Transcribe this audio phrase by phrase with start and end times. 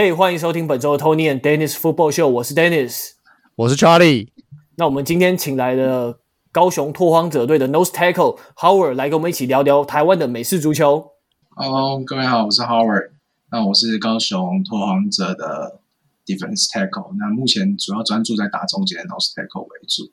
[0.00, 3.14] 嘿，hey, 欢迎收听本周的 Tony and Dennis Football Show，我是 Dennis，
[3.56, 4.28] 我是 Charlie。
[4.76, 6.20] 那我们今天请来了
[6.52, 11.04] 高雄拓荒者队的 Nose Tackle Howard 来跟我们一起聊聊台湾的美式足球。
[11.48, 13.10] Hello，各位好，我是 Howard。
[13.50, 15.80] 那我是高雄拓荒者的
[16.24, 20.12] Defense Tackle，那目前主要专注在打中间的 Nose Tackle 为主。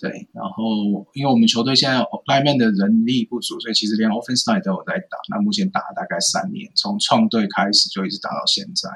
[0.00, 5.16] 对，然后因为我们球队现在 Lineman 的人力不足，所以其实连 Offense Line 都有在打。
[5.30, 8.90] 那目前打了大概三年，从创队开始就一直打到现在。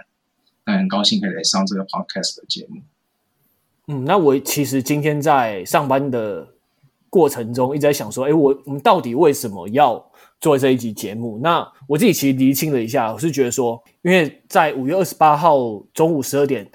[0.66, 2.82] 那很高兴可以来上这个 Podcast 的节目。
[3.86, 6.46] 嗯，那我其实今天在上班的
[7.08, 10.04] 过程中一直在想说，哎，我我们到底为什么要
[10.40, 11.38] 做这一集节目？
[11.42, 15.58] 那我自己其实厘清了一下，我是觉得说，因为在五月二十八号
[15.94, 16.70] 中午十二点，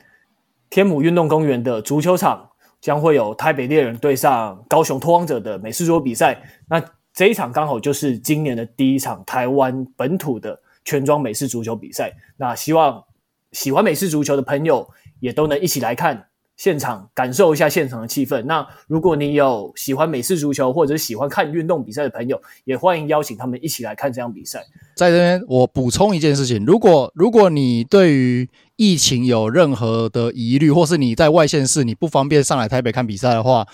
[0.71, 2.47] 天母运动公园的足球场。
[2.81, 6.41] 将会有台北猎人对上高雄拓荒者的美式足球比赛。
[6.67, 12.11] 那这一场刚好就是今年的第一场台湾本土的全装美式足球比赛。
[12.37, 13.03] 那希望
[13.51, 18.43] 喜欢美式足球的朋友也都能一起来看现场，感受一下现场的气氛。
[18.43, 24.63] 那如果你有喜欢美式足球或者喜欢看运动比赛的朋友，也欢迎邀请他们一起来看这场比赛。
[24.95, 33.65] 在这边，我补充一件事情：如果如果你对于疫情有任何的疑虑，或是你在外县市你不方便上来台北看比赛的话，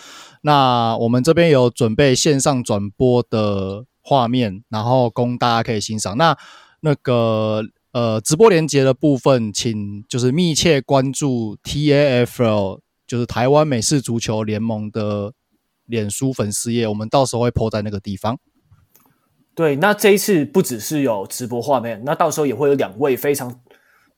[0.44, 6.16] 那我们这边有准备线上转播的画面，然后供大家可以欣赏。
[6.18, 6.38] 那
[6.80, 15.34] 那个呃直播连接的部分，请就是密切关注 TAFL，就是台湾美式足球联盟的
[15.86, 18.40] 脸书粉丝页，我们到时候会 po 在那个地方。
[19.56, 23.60] 对，那这一次不只是有直播画面，那到时候也会有两位非常。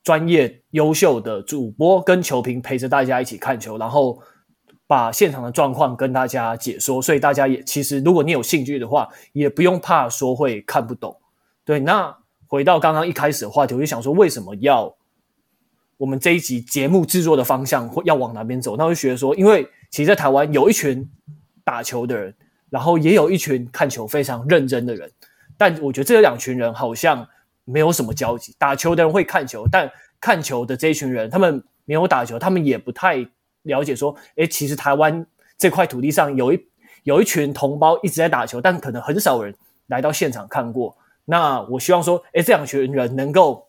[0.01, 4.17] 专业优秀的主播跟球评陪着大家一起看球，然后
[4.87, 11.17] 把现场的状况跟大家解说，所以大家也其实如果你有兴趣的话，也不用怕说会看不懂。
[11.65, 12.17] 对，那
[12.49, 14.93] 回到刚刚一开始的话题，我就想说，为什么要
[15.95, 18.75] 我们这一集节目制作的方向会要往哪边走？
[18.75, 21.09] 那我就觉得说，因为其实，在台湾有一群
[21.63, 22.35] 打球的人，
[22.69, 25.09] 然后也有一群看球非常认真的人，
[25.55, 27.25] 但我觉得这两群人好像。
[27.71, 29.87] 没有什么交集，打球的人会看球，但
[30.19, 33.23] 看球的这一群人，他们没有打球，他们也不太
[33.61, 33.95] 了解。
[33.95, 35.23] 说，诶，其实台湾
[35.55, 36.67] 这块土地上有一
[37.03, 39.53] 有一群同胞一直在打球，但可能很少人
[39.85, 40.97] 来到现场看过。
[41.29, 43.67] 那我希望说，哎，这两群人能够，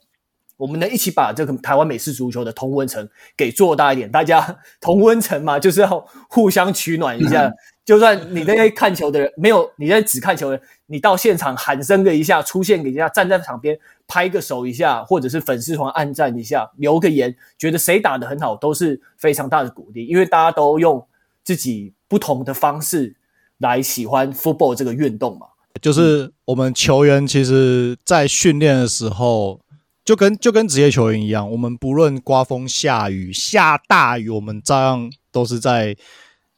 [0.56, 3.06] 我们能一起把这个台湾美式足球的同温层
[3.36, 4.10] 给做大一点。
[4.10, 7.46] 大家 同温层嘛，就是要互相取暖一下。
[7.46, 13.76] 嗯 就算你那些看球的人没有，你在只看球的人，你到现场喊声个一下，出现给一下，站在场边
[14.06, 20.06] 拍个手一下，或者是粉丝团按赞一下，留个言，觉得谁打得很好，都是非常大的鼓励。
[20.06, 21.04] 因为大家都用
[21.42, 23.16] 自己不同的方式
[23.58, 25.48] 来喜欢 football 这个运动嘛。
[25.80, 29.60] 就是我们球员其实，在训练的时候，
[30.04, 35.96] 就跟就跟职业球员一样，我们不论刮风下雨、下大雨，我们照样都是在。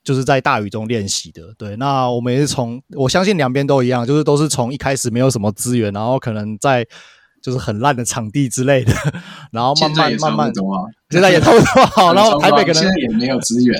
[0.04, 1.76] 就是在大雨中练习的，对。
[1.76, 6.84] 那我们也是从，我相信两边都一样，就是都是从一开始没有什么资源，然后可能在
[7.42, 8.94] 就是很烂的场地之类的，
[9.52, 10.52] 然后慢慢慢慢，
[11.10, 12.14] 现在也差不多好。
[12.14, 13.78] 然后台北可能现在也没有资源，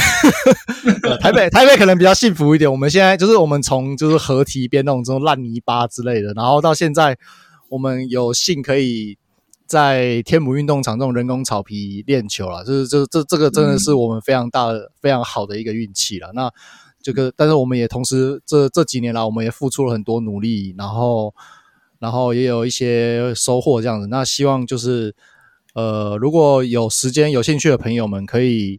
[1.20, 2.70] 台北台北可能比较幸福一点。
[2.70, 7.16] 我们现在就是我们从就是河堤边那种这种烂泥巴之类的，然后到现在
[7.70, 9.18] 我们有幸可以。
[9.66, 16.30] 在天母运动场这种人工草皮练球了，就是这这这个真的是我们非常大的、嗯、非常好的一个运气了。
[16.34, 16.50] 那
[17.02, 21.34] 这个，但是我们也同时这这几年来，我们也付出了很多努力，然后
[22.04, 24.08] 然后也有一些收获这样子。
[24.08, 25.16] 那希望就是
[25.74, 28.78] 呃，如果有时间有兴趣的朋友们，可以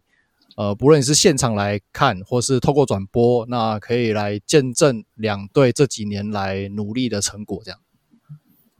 [0.56, 7.80] 呃，不论是现场来看，或是透过转播，那可以来见证两队这几年来努力的成果这样。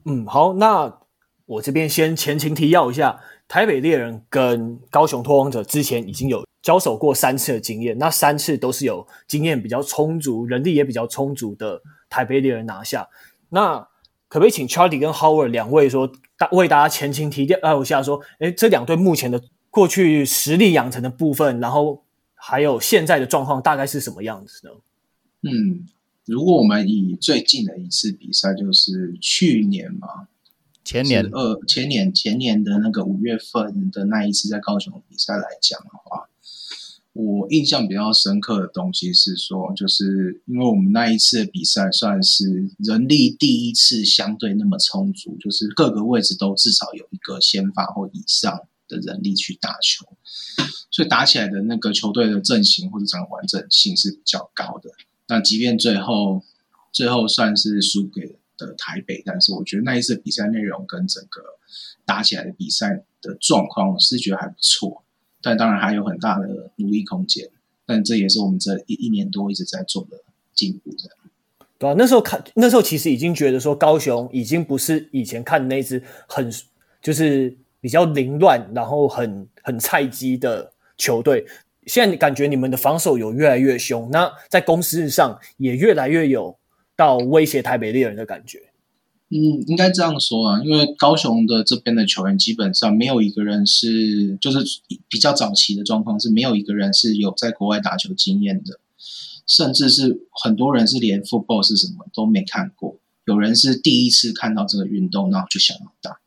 [0.05, 0.99] 嗯，好，那。
[1.47, 13.07] 我这边先前情提要一下，台北猎人跟高雄拓荒者之前已经有交手过三次的经验，那三次都是有经验比较充足、人力也比较充足的台北猎人拿下。
[13.47, 13.87] 那
[14.27, 22.03] 可不可以请 Charlie 跟 Howard 两位说，大为大家前情提要一下，说，哎，这两队目前的过去实力养成的部分，然后
[22.35, 24.73] 还有现在的状况大概是什么样子呢？
[25.43, 25.85] 嗯，
[26.25, 30.27] 如果我们以最近的一次比赛，就是去年嘛。
[30.83, 36.29] 前年二，前年前年的那个五月份的那一次在高雄比赛来讲的话，
[37.17, 50.05] 我印象比较深刻的东西是说，就是因为我们那一次的比赛算是人力第一次相对那么充足，就是各个位置都至少有一个先发或以上的人力去打球，
[50.91, 54.91] 所以打起来的那个球队的阵型或者整个完整性是比较高的。
[55.27, 56.43] 那即便最后
[56.93, 61.41] 最后算是输给的台北，但是我觉得那一次比赛内容跟整个
[62.05, 65.03] 打起来的比赛的状况，我是觉得还不错，
[65.47, 67.47] 但当然还有很大的努力空间。
[67.85, 70.21] 但这也是我们这一一年多一直在做的
[70.53, 71.17] 进步，这样。
[71.77, 76.51] 对啊，那时候看，那时候其实已经觉得说，高雄已经不是以前看那支很
[77.01, 81.45] 就是比较凌乱，然后很很菜鸡的球队。
[81.85, 86.53] 现在感觉你们的防守有越来越凶，那在攻势上也越来越有
[86.93, 88.61] 到威胁台北猎人的感觉。
[89.29, 94.59] 嗯，应该这样说啊，因为高雄的这边的球员基本上没有一个人是，就是
[95.09, 98.79] 比较早期的状况是没有一个人是有在国外打球经验的。
[99.45, 106.19] 甚至是很多人是连 football 是什么都没看过，有人是第一次看到这个运动，然后就想要打，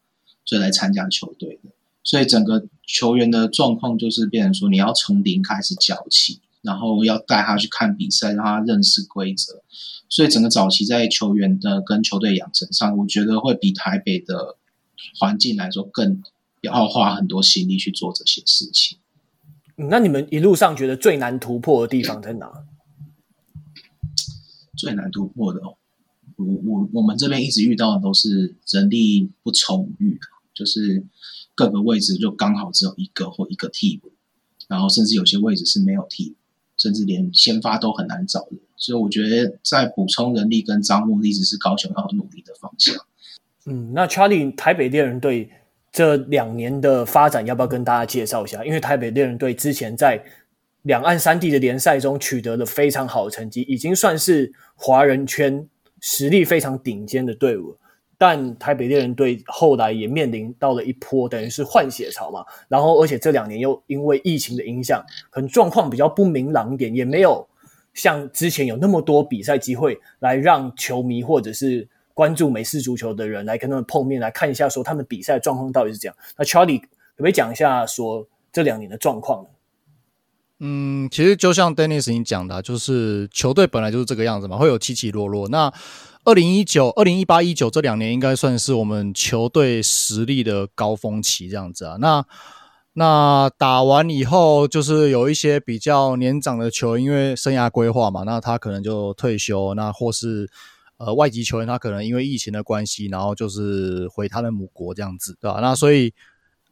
[0.47, 1.71] 所以来参加球队的。
[2.03, 9.63] 所以整个球员的状况就是变成说，你要从零开始教起，然后要带他去看比赛，让他认识规则。
[10.09, 14.57] 所以整个早期在球员的跟球队养成上，我觉得会比台北的
[15.19, 16.23] 环境来说更
[16.63, 18.99] 要花很多心力去做这些事情。
[19.77, 22.51] 嗯，那你们一路上觉得最难突破的地方在哪？
[24.77, 25.61] 最难突破的，
[26.37, 30.19] 我我我们这边一直遇到的都是人力不充裕，
[30.55, 31.07] 就是
[31.55, 34.11] 各个位置就刚好只有一个或一个替补，
[34.69, 36.37] 然后甚至有些位置是没有替补，
[36.81, 42.95] 甚至连先发都很难找人，所以我觉得在补充人力跟招募一直是高雄要努力的方向。
[43.67, 45.51] 嗯，那 Charlie 台北猎人队
[45.93, 48.65] 这两年的发展要不要跟大家介绍一下？
[48.65, 50.25] 因为台北猎人队之前在
[50.85, 55.69] 两岸三地的联赛中取得了非常好的成绩，已经算是华人圈
[56.01, 57.77] 实力非常顶尖的队伍。
[58.23, 67.49] 但台北猎人队后来也面临到了一波等于是换血潮嘛，然后而且这两年又因为疫情的影响，可能状况比较不明朗一点，也没有
[67.95, 76.15] 像之前有那么多比赛机会来让球迷或者是关注美式足球的人来跟他们碰面，来看一下说他们比赛状况到底是怎样。
[76.37, 79.49] 那 Charlie 可不可以讲一下说这两年的状况呢？
[80.63, 85.49] 嗯，其实就像 Dennis 你讲的，就是球队本来就是这个样子嘛，会有起起落落。
[85.49, 85.73] 那
[86.25, 91.97] 二零一九、二零一八、一九这两年应该算是我们球队实力的高峰期，这样子啊。
[91.99, 92.25] 那
[92.93, 100.51] 那打完以后，就是有一些比较年长的球员，因为生涯规划嘛，那他可能就退休，那或是
[100.99, 105.61] 呃外籍球员，他可能因为疫情的关系，然后就是回他的母国这样子，对吧？
[105.61, 106.13] 那所以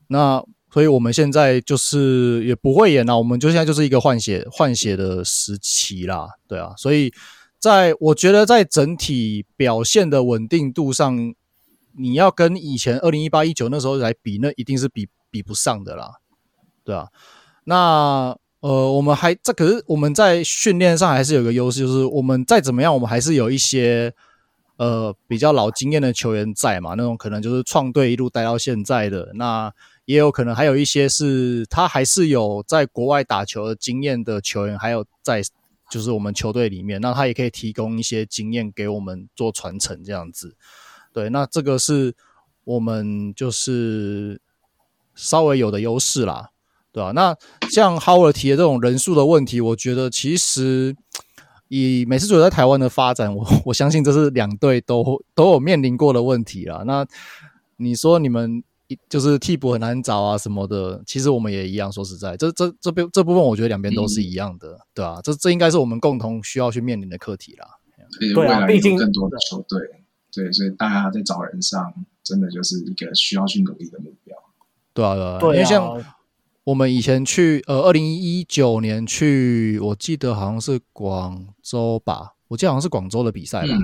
[0.08, 0.44] 那。
[0.70, 7.10] 所以我们现在就是也不会演了，我们就现在就是一个换血换血的时期啦，对啊，所以
[7.58, 11.34] 在我觉得在整体表现的稳定度上，
[11.96, 16.14] 你要跟以前二零一八一九那时候来比，那一定是比比不上的啦，
[16.84, 17.08] 对啊。
[17.64, 24.14] 那呃，我们还这可是我们在训练上还是有个优势，就是我们再怎么样，我们还是有一些
[24.76, 29.72] 呃比较老经验的球员在嘛，那种可能就是创队一路待到现在的那。
[30.08, 35.42] 也有可能还有一些是他还是有在国外打球的经验的球员，还有在
[35.90, 40.56] 就是我们球队里面，那他也可以提供一些经验给我们做传承这样子。
[41.12, 42.14] 对，那这个是
[42.64, 44.40] 我们就是
[45.14, 46.50] 稍微有的优势啦，
[46.92, 47.12] 对吧？
[47.12, 47.34] 那
[47.70, 50.94] 像 Howard 提的这种人数的问题，我觉得其实
[51.68, 56.82] 以美式足球在台湾的发展，我我相信这是两队都都有面临过的问题啦。
[56.86, 57.06] 那
[57.76, 58.62] 你说你们？
[59.08, 61.92] 就是替补很难找啊什么的，其实我们也一样。
[61.92, 67.66] 说实在，这这这边这部分，我觉得两边都是一样的，嗯、对啊，这这应该是我们共同需要去面临的课题啦。
[68.34, 69.78] 对啊，毕竟更多的球队，
[70.32, 71.92] 对，所以大家在找人上，
[72.22, 74.34] 真的就是一个需要去努力的目标。
[74.94, 76.04] 对啊，对啊，对啊，因为像
[76.64, 83.74] 我们以前去，呃，二零一九年去，我记得好像是广州吧，我记得好像是广州的比赛吧。
[83.74, 83.82] 嗯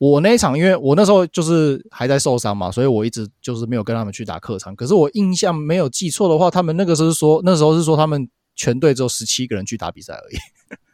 [0.00, 4.74] 我那一场，因为我那时候就是还在受伤嘛，所以我一直就是没有跟他们去打客场。
[4.74, 8.26] 可是我印象没有记错的话，他们那个时候是说，那时候是说他们
[8.56, 10.36] 全队只有十七个人去打比赛而已。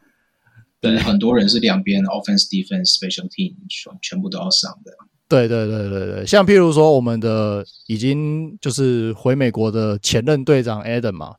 [0.82, 4.90] 对，很多人是两边 offense、defense、special team 全全部都要上的。
[5.28, 11.36] 对对对对对，像譬如说我们的已经就是回美国的前任队长 Adam 嘛。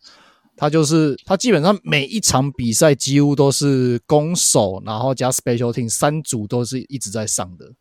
[0.60, 7.72] 他就是他，基本上每一场比赛几乎都是攻守，然后加 special team 三组都是一直在上的，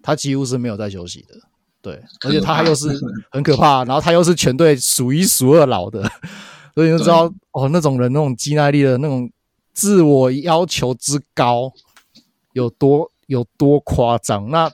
[0.00, 1.34] 他几乎是没有在休息的。
[1.82, 2.88] 对，而且他又是
[3.32, 6.08] 很可怕，然后他又是全队数一数二老的，
[6.76, 9.28] 所以你就知道哦，那种人那种肌耐力的那种
[9.72, 11.72] 自我要求之高
[12.52, 14.48] 有多有多夸张。
[14.50, 14.70] 那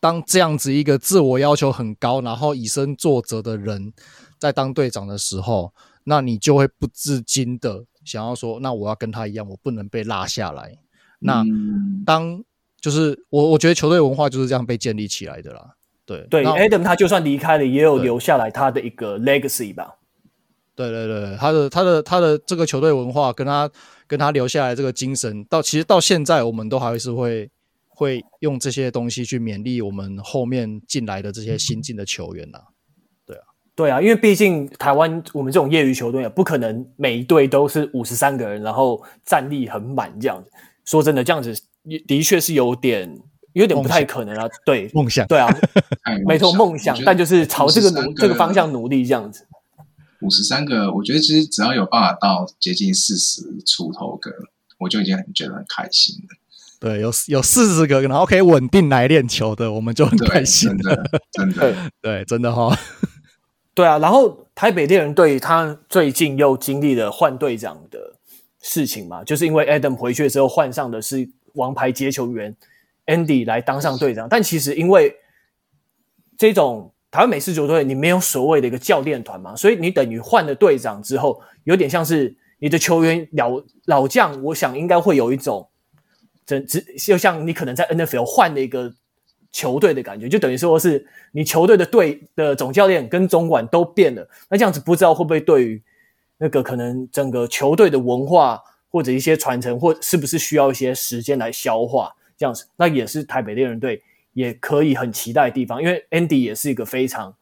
[0.00, 3.92] 当这样子一个自我要求很高，然后以身作则的人
[4.40, 5.72] 在当队长的时候。
[6.08, 10.78] 那你就会不自禁的想要说，那我要跟他一样，我不能被拉下来。
[11.18, 11.44] 那
[12.04, 12.40] 当
[12.80, 15.74] 就是我我觉得球队文化就是这样被建立起来的啦。
[16.04, 19.96] 对对，Adam 他就算离开了，也有留下来他的一个 legacy 吧。
[20.76, 23.68] 对对对，他的他的他的这个球队文化跟他
[24.06, 27.50] 跟他留下来这个精神，到其实到现在我们都还是会
[27.88, 32.60] 会用这些东西去勉励我们后面进来的这些新进的球员呐。
[33.76, 40.50] 对啊，因为毕竟台湾我们这种业余球队也不可能每一队都是五十三个人，然后战力很满这样子。
[40.86, 41.54] 说真的，这样子
[42.06, 43.20] 的确是有点
[43.52, 44.48] 有点不太可能啊。
[44.64, 45.46] 对，梦想，对啊，
[46.26, 49.46] 没错，梦想，但就是朝这个努这个方向努力这样子。
[50.22, 54.30] 五十三个，我觉得其实只要有办法到接近四十出头个，
[54.78, 56.36] 我就已经很觉得很开心了。
[56.80, 60.94] 对，有有四十个，然后可以稳定来练球的，我们就很开心了。
[61.32, 62.78] 真的，真的，对， 真的哈、哦。
[63.76, 68.14] 对啊，然后台北猎人队他最近又经历了换队长的
[68.60, 72.56] 事情嘛，就是因为 Adam 回去之后换上的是王牌接球员
[73.04, 75.14] Andy 来当上队长，但其实因为
[76.36, 76.92] 这种。
[77.08, 85.66] 台湾美式球队，你没有所谓的一个教练团嘛，所以你等于换了队长之后，有点像是你的球员老老将，我想应该会有一种，
[86.44, 88.92] 整只就像你可能在 NFL 换了一个
[89.52, 95.82] 球队的感觉，就等于说是你球队的队的总教练跟总管都变了，那这样子不知道会不会对于
[96.38, 98.60] 那个可能整个球队的文化
[98.90, 104.02] 或者一些传承，或是不是需要一些时间来消化这样子，那也是台北猎人队。
[104.32, 107.34] 也可以很期待的地方，因为 Andy 也是一个非常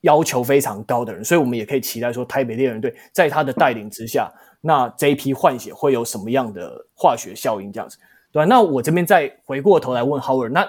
[0.00, 4.32] 要求非常高的人，所以我们也可以期待说，台北猎人队在他的带领之下，
[4.62, 7.70] 那这一批换血会有什么样的化学效应？
[7.70, 7.98] 这样子，
[8.32, 8.46] 对吧？
[8.46, 10.66] 那我这边再回过头来问 Howard，那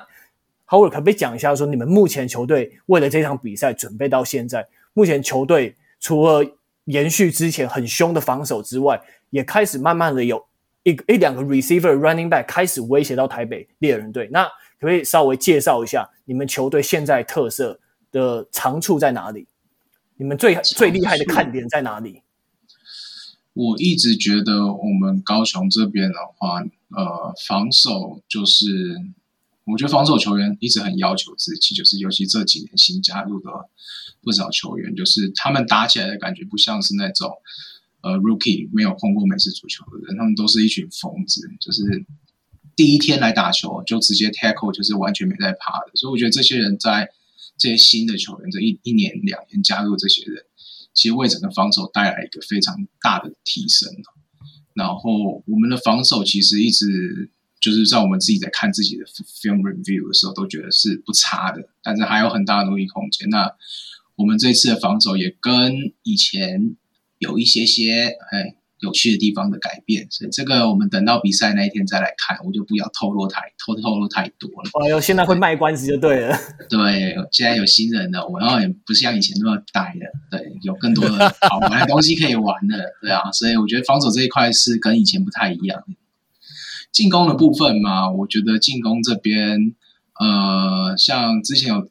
[0.73, 6.43] Howard 可不可以讲一下，说你们目前球队为了这场比赛准备到现在，目前球队除了
[6.85, 8.99] 延续之前很凶的防守之外，
[9.29, 10.43] 也开始慢慢的有
[10.81, 14.49] 一一两个 receiver running back 开始威胁到台北猎人队，那可
[14.79, 17.79] 不，可以稍微介绍一下你们球队现在特色
[18.11, 19.45] 的长处在哪里？
[20.17, 22.23] 你们最最厉害的看点在哪里？
[23.53, 26.61] 我一直觉得我们高雄这边的话，
[26.97, 28.65] 呃，防守就是，
[29.65, 33.49] 我觉得防守球员一直很要求自己，就是尤其这几年新加入的
[34.21, 37.31] 不少球员，就是他们打起来的感觉不像是那种
[38.01, 42.05] 呃 rookie 没有碰过美式足球的人，他们都是一群疯子，就是。
[42.75, 47.07] 第一天来打球就直接 tackle，就是完全没在怕的，所以我觉得这些人在
[47.55, 50.43] 这些新的球员这一一年两年加入这些人，
[50.91, 53.93] 其实为整个防守带来一个非常大的提升。
[54.73, 57.29] 然后我们的防守其实一直
[57.63, 63.29] 就是在我们自己在看自己的 film review 的时候都觉得是不差的，但是还有很大的努力空间。
[63.29, 63.49] 那
[64.15, 66.75] 我们这次的防守也跟以前
[67.19, 68.55] 有一些些哎。
[68.79, 74.69] 有趣的地方的改变，所以这个我们等到比赛那一天再来看，我就不要透露太透透露太多了。
[74.83, 76.37] 哎呦，现在会卖关子就对了。
[76.69, 85.81] 对，现在有新人了，我然后也不像以前那么呆了，对，有更多的好玩的东西可以玩的，对啊，所以我觉得防守这一块是跟以前不太一样。
[86.93, 89.75] 进攻的部分嘛，我觉得进攻这边，
[90.17, 91.89] 呃，像之前有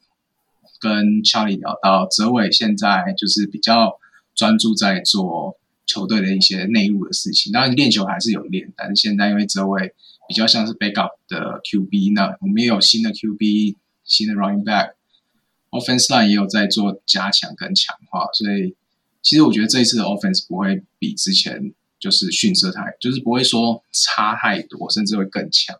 [0.79, 3.99] 跟 Charlie 聊到，泽伟现在就是比较
[4.33, 5.59] 专注在做。
[5.85, 9.93] 球队的一些内务的事情，当然练球还是有练，但是现在因为泽伟
[10.29, 18.77] 比较像是 backup 的 QB，那我们也有新的 QB，新的 running back，offense line 也有在做加强跟强化，所以
[19.21, 25.73] 其实我觉得这一次的 offense 不会比之前就是逊色太，就是不会说差太多，甚至会更强。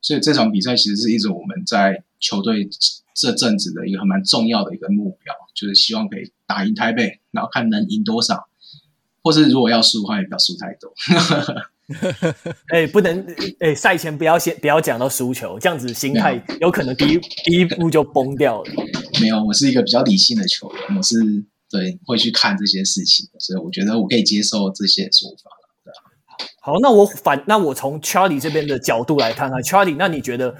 [0.00, 2.68] 所以这场比赛其实是一种我们在球队
[3.14, 8.48] 这阵子的一个还蛮重要的一个目标，就是希望可以打赢台北，然后看能赢多少。
[9.22, 10.92] 或是如果要输的话，也不要输太多。
[12.74, 13.20] 哎、欸，不能
[13.60, 18.72] 哎、欸，赛前不要先不要讲到输球，这样子心态有可能第一第一步就崩掉了。
[19.20, 21.14] 没有，我是一个比较理性的球员，我是
[21.72, 25.50] 对会去看这些事情，所以我觉得我可以接受这些说法。
[26.60, 30.54] 好，那我反那我从 Charlie 这边的角度来看看，Charlie，那你觉得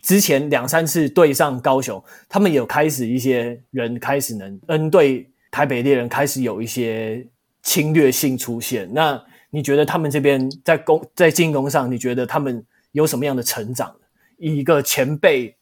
[0.00, 7.28] 之前两三次对上高雄，他们有开始一些人开始能 N 对台北猎人开始有一些。
[7.64, 13.94] 侵略性出现，那你觉得他们这边在攻在进攻上，你觉得他们有什么样的成长？
[14.36, 15.56] 以一个前辈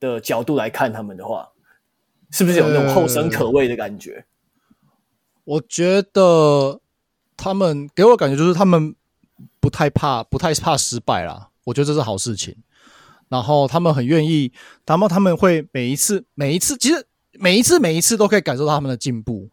[0.00, 1.46] 的角度来看他们的话，
[2.30, 4.24] 是不是有那种后生可畏的感觉？
[5.44, 6.80] 我觉得
[7.36, 8.94] 他们给我感觉就是他们
[9.60, 11.48] 不太怕，不太怕失败啦。
[11.64, 12.56] 我觉得这是好事情。
[13.28, 14.52] 然后他们很愿意，
[14.86, 19.48] 然后他们会每一次每一次，其实每一次每一次都可以感受到他们的进步。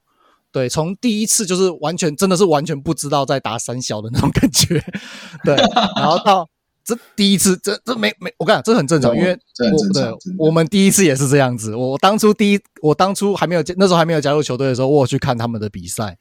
[0.51, 4.83] 对，从第一次就是完全真的是完全不知道在打三小的那种感觉，
[5.45, 5.55] 对，
[5.95, 6.47] 然后到
[6.83, 10.17] 这第一次，这这没没，我跟你讲，这很正常，因为这很正常。
[10.37, 11.75] 我们第一次也是这样子。
[11.75, 16.17] 我当初第一，我当初还没有那时候还没有加入球队的时候，我有去看他们的比赛，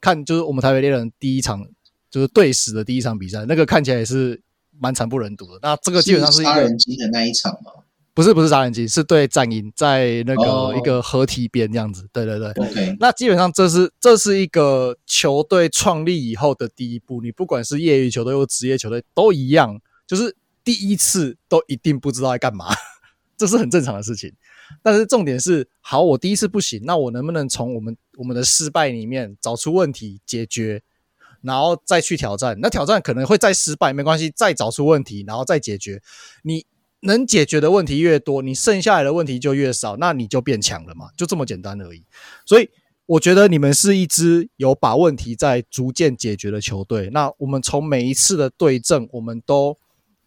[0.00, 1.64] 看就是我们台北猎人第一场
[2.10, 4.40] 就是队史的第一场比赛，那个看起来也是
[4.78, 5.58] 蛮惨不忍睹的。
[5.62, 7.72] 那这个基本上是杀人机的那一场吗？
[8.16, 12.06] 不是不是杀人机，是对战鹰在那个一个河堤边这样子。
[12.12, 12.48] 对对对。
[12.50, 12.96] OK。
[13.00, 17.20] 那基本上这是这是一个球队创立以后的第一步。
[17.20, 22.66] 你不管是业余球队或职业球队都一样，就是第一次都一定不知道在干嘛，
[23.36, 24.32] 这是很正常的事情。
[24.82, 30.82] 但是重点是，好，我第一次不行，那我能不能从我们我们的失败里面找出问题解决，
[31.42, 32.58] 然后再去挑战？
[32.60, 36.02] 那挑战可能会再失败，没关系，再找出问题，然后再解决。
[36.42, 36.66] 你。
[37.06, 42.02] 能解决的问题越多，你剩下来的问题就越少，那你就变强了嘛，就这么简单而已。
[42.46, 42.70] 所以
[43.04, 47.10] 我觉得你们是一支有把问题在逐渐解决的球队。
[47.12, 49.76] 那我们从每一次的对阵，我们都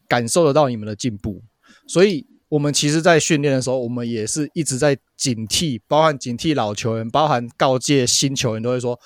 [0.07, 1.41] 感受得到你们的进步。
[1.87, 8.99] 所以，我们其实，在训练的时候，我们也是一直在警惕，包含警惕老球员，包含告诫新球员，都会说，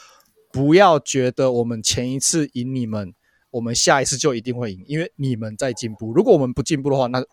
[0.52, 3.14] 不要觉得我们前一次赢你们，
[3.50, 6.12] 我们下一次就一定会赢，因为你们在进步。
[6.14, 7.24] 如果我们不进步的话，那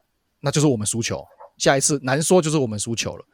[0.40, 1.24] 那就是我们输球，
[1.56, 3.24] 下一次难说就是我们输球了。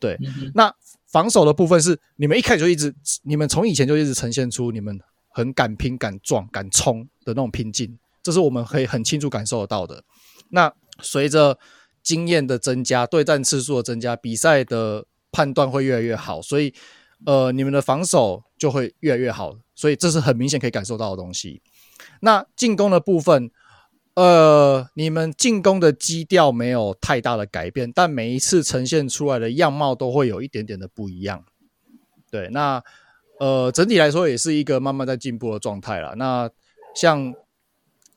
[0.00, 0.74] 对，嗯、那
[1.06, 4.98] 防守的部分是你们一开始就一直，你们从以前就一直呈现出你们
[5.28, 10.02] 很敢拼、敢撞、敢冲的那种拼劲，这是我们可以很清楚感受得到的。
[10.48, 11.56] 那随着
[12.02, 16.74] 经验的增加，对战次数的增加，比赛的判断会越来越好，所以
[17.26, 21.62] 呃，你们的防守就会越来越好，所以这是很明显可以感受到的东西。
[22.20, 23.50] 那进攻的部分。
[24.16, 31.44] 呃，你们进攻的基调没有太大的改变，但每一次呈现出来的样貌都会有一点点的不一样。
[32.30, 32.80] 对，那
[33.40, 36.14] 呃，整体来说也是一个慢慢在进步的状态了。
[36.14, 36.48] 那
[36.94, 37.34] 像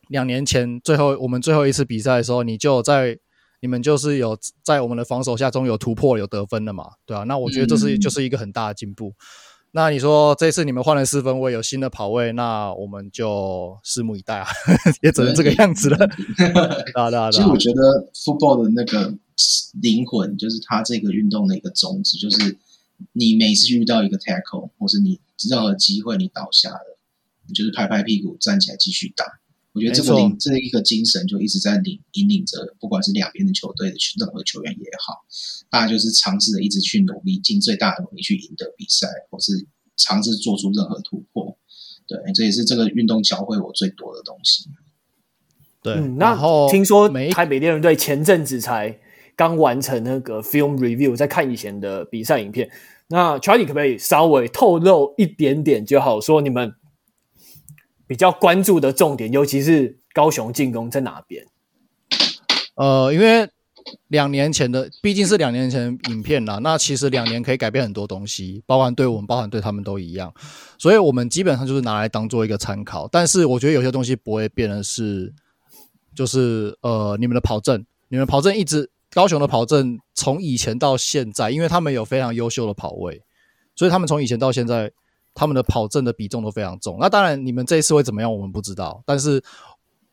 [0.09, 3.17] 两年前最后我们最后一次比赛的时候，你就在
[3.61, 6.85] 你们就是有在我们的防守下中有突破有得分的嘛？
[7.05, 9.09] 对啊，那我觉得这是就是一个很大的进步。
[9.09, 9.13] 嗯
[9.71, 14.47] 那你说这次你们换了四分位，有新的跑位，那我们就拭目以待啊，
[15.03, 15.97] 也只能这个样子了。
[16.95, 19.13] 啊啊、其实我觉得 football 的那个
[19.81, 22.57] 灵魂，就是它这个运动的一个宗旨，就是
[23.11, 26.97] 你每次遇到一个 tackle，或是你任何机会你倒下了，
[27.45, 29.25] 你就是拍拍屁股站起来继续打。
[29.77, 35.13] 我觉得这个领这一个精神就一直在领引领着，不管是两边的球队的任何球员也好，
[35.69, 41.55] 大家就是尝试着一直去努力，尽最大的努力去赢得比赛，或是尝试做出任何突破。
[42.07, 44.67] 对，这也是这个运动教会我最多的东西。
[45.83, 46.35] 对，嗯、那
[46.71, 48.99] 听说台北猎人队前阵子才
[49.35, 52.67] 刚完成那个 film review，在看以前的比赛影片。
[53.09, 56.73] 那 Charlie 可不可以稍微透露一点点就好，说你们？
[58.07, 61.45] 比较关注的重点，尤其是高雄进攻在哪边？
[62.75, 63.49] 呃，因为
[64.07, 70.33] 两年前的毕竟是两年前影片啦，那其实两年可以改变很多东西，包含对我们，包含对他们都一样，
[70.77, 73.07] 所以我们基本上就是拿来当做一个参考。
[73.11, 75.33] 但是我觉得有些东西不会变的是，
[76.15, 83.21] 就是呃，你们的跑阵，你们跑阵一直高雄的跑阵从以前到现在，因为他们有非常优秀的跑位，
[83.75, 84.91] 所以他们从以前到现在。
[85.37, 89.03] 他们的跑阵的比重都非常重，那当然你们这一次会怎么样，我们不知道。
[89.05, 89.39] 但是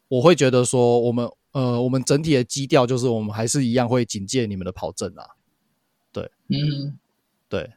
[0.08, 5.24] 我会觉得说，我们呃，我们整体的基调就是，我们还是一样会警戒你们的跑阵啊。
[6.12, 6.98] 对，嗯，
[7.48, 7.70] 对。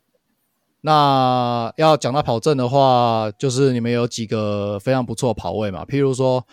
[0.82, 6.46] 那要讲到跑阵的话，就是你们有几个非常不错的跑位嘛，譬如说，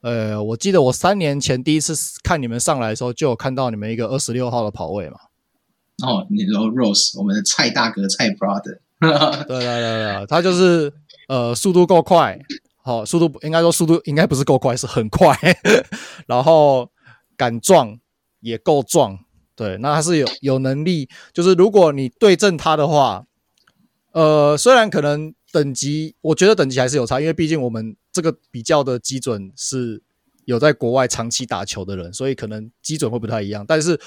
[0.00, 5.18] 呃，我记得我三年前第一次看你们上来的时候，就有看到你们一个二十六号的跑位嘛。
[6.02, 8.78] 哦，你说 Rose，我们的蔡大哥蔡 Brother。
[9.46, 10.92] 对对对对，他就是
[11.28, 12.36] 呃，速度够快，
[12.82, 15.36] 好、哦，速度应该说速度应该不是够快，是很快，
[16.26, 16.90] 然后
[17.36, 17.96] 敢撞
[18.40, 19.18] 也够壮，
[19.54, 23.26] 对，那他是有有能力，就是如果你对阵他的话，
[24.12, 30.02] 呃，虽然可能等级，我觉得等级还是有差，因为毕竟我们这个比较的基准是
[30.44, 34.00] 有在国外长期打球的人，所以可能基准会不太一样，但是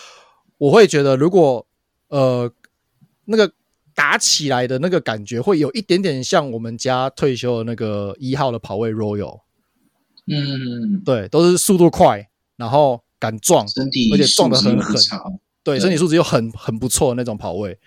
[0.57, 1.65] 我会觉得如果
[2.09, 2.51] 呃
[3.23, 3.53] 那个。
[3.93, 9.41] 打起来的那个感觉会有一点点像我们家退休的那个一号的跑位 Royal，
[10.27, 14.95] 嗯，对，都是速度快，然后敢撞，身体而且撞得很狠，
[15.63, 15.79] 对，对。
[15.79, 17.77] 身体素质又很很不错的那种跑位，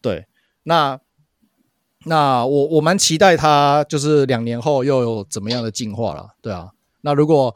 [0.00, 0.26] 对，
[0.64, 0.98] 那
[2.04, 6.70] 那我我蛮期待他就是两年后又有怎么样的进化了，对啊，
[7.00, 7.54] 那如果。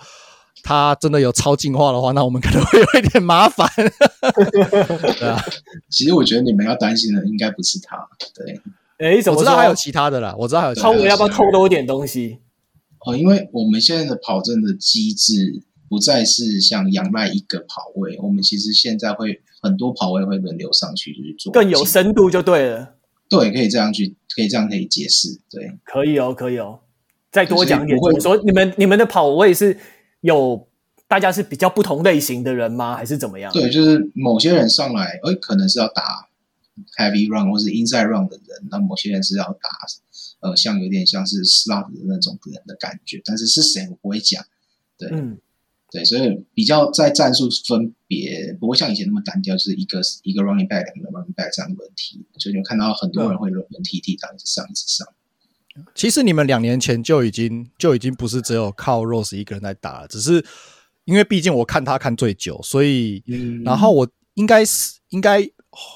[0.65, 3.69] 他真的有超进化的话，那我们可能会有一点麻烦。
[3.77, 5.39] 对啊，
[5.91, 7.97] 其实我觉得你们要担心的应该不是他。
[8.35, 8.61] 对，
[8.99, 10.35] 哎，怎么我知道还有其他的啦？
[10.39, 10.97] 我知道还有其他的。
[10.97, 12.39] 超，我要不要透露一点东西？
[13.07, 22.95] 哦，因为我们现在的跑阵的机制，不再是像仰赖一个跑位，我们其实现在会很多跑位会轮流上去去做，更有深度就对了。
[23.29, 25.29] 对，可以这样去，可以这样可以解释。
[25.51, 26.81] 对，可以哦，可以哦。
[27.31, 29.77] 再多讲一点，我说你们你们的跑位是
[30.25, 30.67] 有
[31.07, 32.97] 大家是比较不同类型的人吗？
[32.97, 33.53] 还是怎么样？
[33.53, 36.29] 对，就是某些人上来，哎，可能是要打
[36.97, 39.69] heavy run 或是 inside run 的人，那某些人是要打
[40.41, 44.43] 呃，像有点像是 slot 的那种人的感觉，但是是谁我不会讲。
[44.97, 45.39] 对，嗯。
[45.91, 55.07] 对，所以比较在战术分别不会像以前那么单调，就是一个一个 running back 两个 running back 这样轮替，所以你看到很多人会轮轮替替，这样一直上一直上。
[55.95, 60.45] 其实你们两年前就已经就已经不是只有靠 Rose 一个人在打了，只是
[61.05, 65.49] 因为毕竟我看他看最久，所以、嗯、然后我应该是应该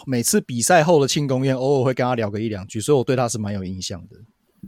[0.07, 4.17] 每次比赛后的庆功宴偶尔会跟他聊个一两句，所以我对他是蛮有印象的。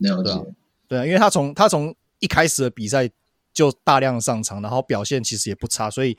[0.00, 0.54] 了解，
[0.88, 3.10] 对啊，因为他从他从一开始的比赛。
[3.52, 6.16] 就大量上场，然后表现其实也不差，所以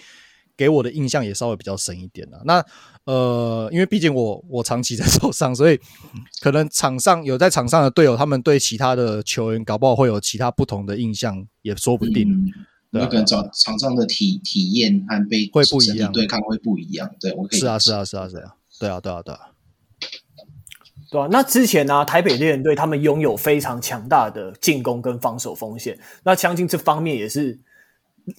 [0.62, 2.40] 给我的印象也稍微比较深一点了。
[2.46, 2.64] 那
[3.06, 5.80] 呃，因为毕竟我我长期在受伤， 所以
[6.40, 12.30] 可能场上有在场上的队友，他们对其他的球员搞不好会有其他不同的印象，也说不定。
[12.30, 12.46] 嗯、
[12.92, 17.10] 对、啊，可能场场上的体体验和被会不一样，对抗会不一样。
[17.20, 19.40] 对，我可以是啊是啊是啊是啊，对啊对啊对啊。
[21.10, 27.60] 对啊，那之前呢、啊，台北猎人队他们拥有非常强大的进攻跟防守锋线，那相信这方面也是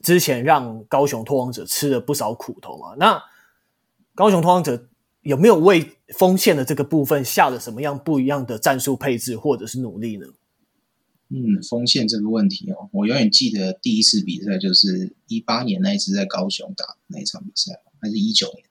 [0.02, 2.94] 之前让高雄拓荒者吃了不少苦头嘛。
[2.98, 3.22] 那
[4.14, 4.88] 高雄拓荒者
[5.22, 10.26] 有没有为锋线的这个部分下了什么样不一样的战术配置或者是努力呢？
[11.28, 18.64] 嗯，锋线这个问题哦，我永远记得第一次比赛就是一八年那一次在高雄打那一场比赛，还是一九年？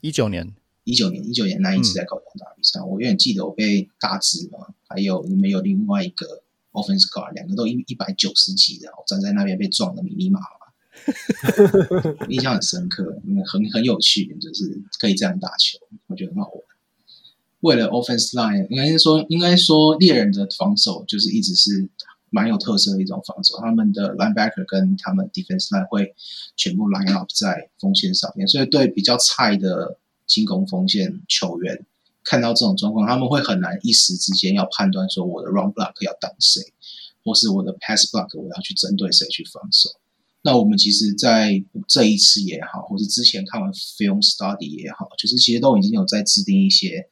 [0.00, 0.54] 一九年。
[0.84, 6.43] 一九年，一九年那一次在高雄打比赛，嗯，我永远记得我被大志嘛，还有你们有另外一个
[6.74, 10.46] offense guard，两个都一一百九十几的，我站在那边被撞的密密麻麻，
[12.28, 13.02] 印象很深刻，
[13.46, 16.60] 很很有趣，就是可以这样打球，我觉得很好玩。
[17.60, 21.88] 为了 offense line，应该是说，应该说猎人的防守就是一直是
[22.28, 26.14] 蛮有特色的一种防守，他们的 linebacker 跟他们 defense line 会
[26.56, 29.98] 全部 line up 在锋线上面，所以对比较菜的。
[30.26, 31.84] 进攻锋线球员
[32.24, 36.60] 看到这种状况，他们会很难一时之间要判断说我的 run block 要挡谁，
[37.22, 39.90] 或是我的 pass block 我要去针对谁去防守。
[40.42, 47.08] 那我们其实，在这一次也好，或是之前看完 film study 也好，就是其实都已经有在制定一些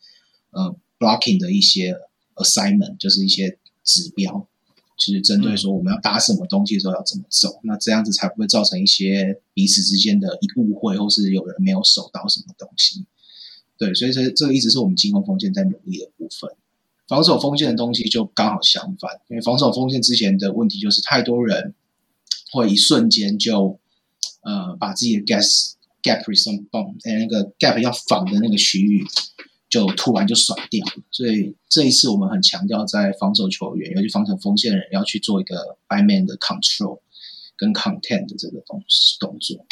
[0.50, 1.96] 呃 blocking 的一些
[2.34, 4.46] assignment，就是一些指标，
[4.98, 13.06] 就是针对说我们要打什么东西的时候要怎么走，那这样子才不会造成一些彼此之间的一误会，或是有人没有守到什么东西。
[13.82, 16.48] 对，所以这这个一直是我们进攻锋线在努力的部分。
[17.08, 21.74] 防守锋线的东西就刚好相反，因为防守锋线之前的问题就是太多人
[22.52, 23.80] 会一瞬间就
[24.42, 29.04] 呃把自己的 gas gap response 那个 gap 要防的那个区域
[29.68, 30.86] 就突然就甩掉。
[31.10, 37.00] 所以这一次我们很强调在防守球员，尤其防守锋线的人要去做一个 by man 的 control
[37.56, 38.80] 跟 content 的这个动
[39.18, 39.66] 动作。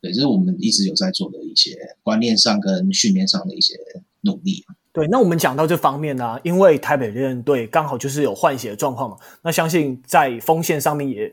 [0.00, 3.74] 对，这是我们一直有在做的一些观念上跟训练上的一些
[4.22, 4.64] 努力。
[4.92, 11.32] 对，那我们讲到这方面呢、因为台北人队刚好就是有换血的状况嘛，那相信在锋线上面也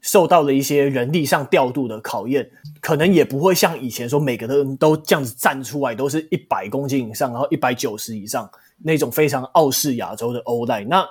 [0.00, 2.48] 受到了一些人力上调度的考验，
[2.80, 8.48] 可能也不会像以前说每个人都这样子站出来，都是一百公斤以上，然后一百九十以上
[8.82, 10.84] 那种非常傲视亚洲的欧赖。
[10.84, 11.04] 那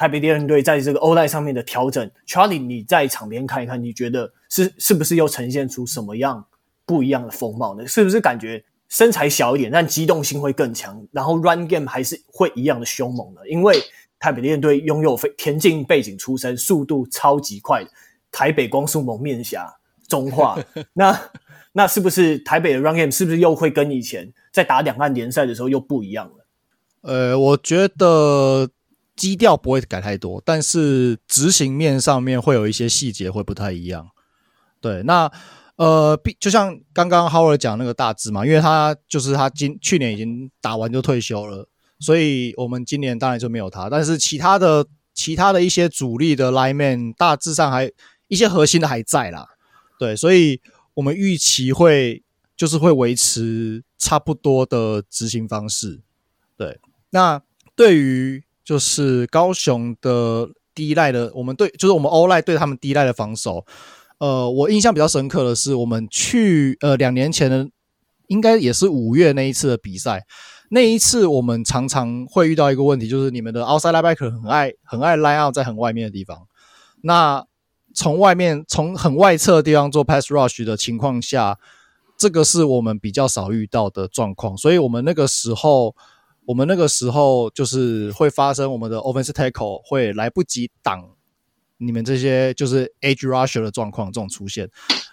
[0.00, 6.42] 台北猎人队在这个 O-line 上面的调整，Charlie，你在场边看一看，你觉得是是不是又呈现出什么样
[6.86, 7.86] 不一样的风貌呢？
[7.86, 13.42] 是不是感觉身材小一点，但机动性会更强，然后 Run Game 还是会一样的凶猛呢？
[13.46, 13.78] 因为
[14.18, 17.84] 台北猎人队拥有非田径背景出身，速度超级快，
[18.32, 19.70] 台北光速蒙面侠
[20.08, 20.58] 中化，
[20.94, 21.20] 那
[21.72, 26.46] 那是不是台北的 Run Game 是不是又会跟以前在打两岸联赛的时候又不一样了？
[27.02, 28.70] 呃，我觉得。
[29.20, 34.08] 基调不会改太多，但是执行面上面会有一些细节会不太一样。
[34.80, 35.30] 对，那
[35.76, 43.90] 呃，就像刚刚 Howard 讲那个大致嘛，因为他就是他今去年已经打完就退休了，所以我们今年当然就没有他。
[43.90, 47.92] 但是其他的其他的一些主力的 lineman 大致上还
[48.28, 49.46] 一些核心的还在啦。
[49.98, 50.58] 对，所以
[50.94, 52.22] 我们预期会
[52.56, 56.00] 就是会维持差不多的执行方式。
[56.56, 56.80] 对，
[57.10, 57.42] 那
[57.76, 63.66] 对于就是高雄的第一赖的，我们对，就是我们 OLE 对他们第一赖的防守。
[64.18, 67.68] 呃，我印象比较深刻的是，我们去呃两年前的，
[68.28, 70.24] 应该也是五月那一次的比赛。
[70.68, 76.46] 那一次我们常常会遇到一个问题，就是你们的 outside linebacker 很爱很爱 line out 在很外面的地方。
[77.02, 77.44] 那
[77.92, 81.58] 从外面从很外侧的地方做 pass rush 的情况下，
[82.16, 85.96] 这个是我们比较少遇到的状况，所以我们那个时候，
[86.50, 91.08] 我们那个时候就是会发生我们的 offensive tackle 会来不及挡
[91.78, 94.68] 你们这些就是 edge rusher 的状况这种出现。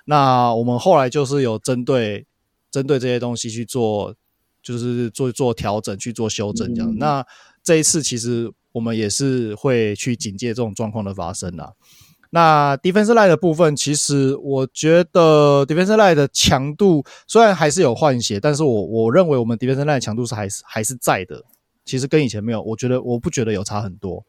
[0.06, 2.26] 那我们后来就是有针对
[2.72, 4.16] 针对这些东西去做，
[4.64, 6.92] 就是做做调整去做修正这样。
[6.92, 7.24] 嗯、那
[7.62, 11.74] 这一次其实我们也是会去警戒这种状况的发生啊。
[12.30, 21.44] 那 defense line 的部分，其实我觉得 defense line 的强度虽然还是有换血，但是我我认为我们 defense line 强度是还是还是在的。
[21.86, 24.26] 其实跟以前没有，我觉得我不觉得有差很多。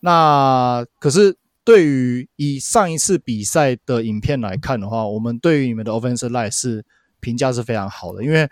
[0.00, 6.84] 那可是对于以上一次比赛的影片来看的话，我们对于你们的 offense line 是
[7.20, 8.50] 评价是非常好的，因为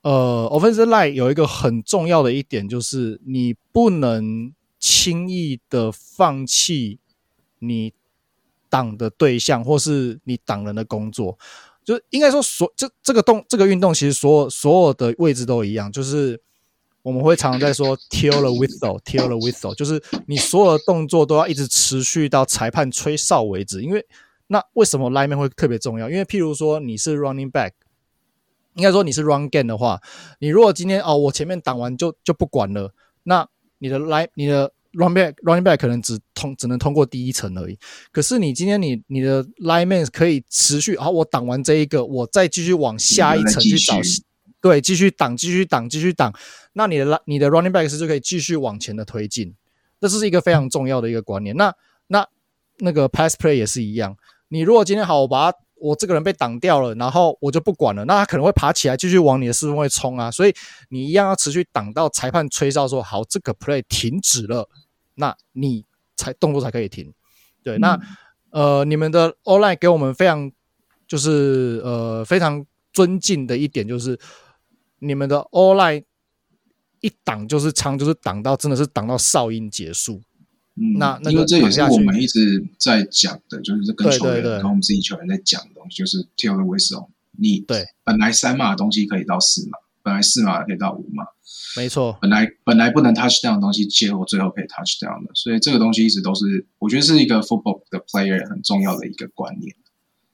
[0.00, 6.98] 呃 offense line 有一个很重要的一点就是你不能轻易的放弃。
[7.62, 7.94] 你
[8.68, 11.38] 挡的对象，或是你挡人的工作，
[11.84, 16.40] 就应该说所这这个动这个运动，其实所有所有的位置都一样，就是
[17.02, 23.82] 我们会常常在说 till the whistle，till the whistle，就是你所有的动作都要一直持续到裁判吹哨为止。
[23.82, 24.06] 因为
[24.46, 26.08] 那为什么 lineman 会特别重要？
[26.10, 27.72] 因为譬如说你是 running back，
[28.74, 30.00] 应该说你是 run game 的话，
[30.40, 32.94] 你如果今天哦我前面挡完就就不管了，
[33.24, 33.48] 那
[33.78, 37.78] 你的 line 你的 Running back, running back 可能只通只能通过第一层而已。
[38.10, 43.98] 可是你今天你你的 lineman 可以持续，好，我挡完这一个，我再继续往下一层去找，
[44.60, 46.30] 对，继续挡，继续挡，继续挡。
[46.74, 49.54] 那你的你的 running back 是就可以继续往前的推进。
[50.00, 51.56] 这是一个非常重要的一个观念。
[51.56, 51.74] 那
[52.08, 52.26] 那
[52.78, 54.16] 那个 pass play 也是一样。
[54.48, 55.58] 你如果今天好，我把它。
[55.82, 58.04] 我这个人被挡掉了，然后我就不管了。
[58.04, 60.54] 那他可能会爬起来继续往你的四分位冲啊，所以
[60.90, 64.68] 你一样要持续挡到裁判吹哨说好，这个 play 停止了，
[65.14, 65.84] 那你
[66.16, 67.12] 才动作才可以停。
[67.62, 68.00] 对，嗯、那
[68.50, 70.50] 呃，你们的 O-line 给我们非常
[71.06, 74.18] 就是呃非常尊敬的一点就是，
[74.98, 76.04] 你们的 O-line
[77.00, 80.22] 一挡就是长，就是挡到真的是挡到哨音结束。
[80.74, 87.08] 嗯，那那因为这也是我们一直在讲的，就是跟球员跟我们自己球员在讲的东西，就是 till the whistle。
[87.38, 91.24] 你对本来三码的东西可以到四码，本来四码可以到五码，
[91.76, 92.18] 没错。
[92.20, 99.74] 本来本来不能 touch down 的东西，结果最后可以 touch down 的，所以这个东西一直都是我觉得是一个 football 的 player 很重要的一个观念。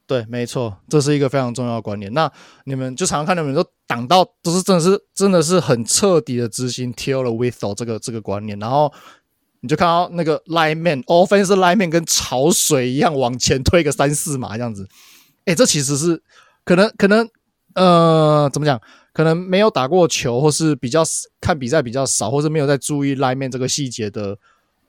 [0.06, 2.12] 对，没错，这是一个非常重要的观念。
[2.14, 2.30] 那
[2.64, 8.92] 你们就常常看到你们都挡到，都是真的是真的是很彻底的执行 till the whistle 这个这个观念，然后。
[9.60, 14.88] 你就看到那个 lineman，offensive lineman 跟潮水一样往前推个三四码这样子，
[15.46, 16.22] 哎、欸，这其实是
[16.64, 17.28] 可能可能
[17.74, 18.80] 呃怎么讲？
[19.18, 21.02] 可能没有打过球，或是比较
[21.40, 24.38] 看比赛比较少，或是没有在注意 lineman 这个细节的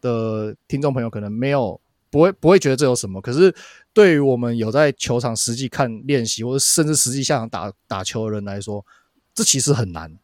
[0.01, 3.19] 的听众朋友，可能没有不会不会觉得这有什么。
[3.19, 3.51] 可是
[3.91, 8.85] 对于我们有在球场实际看练习，或者甚至实际下场打打球的人来说，
[9.33, 10.15] 这其实很难，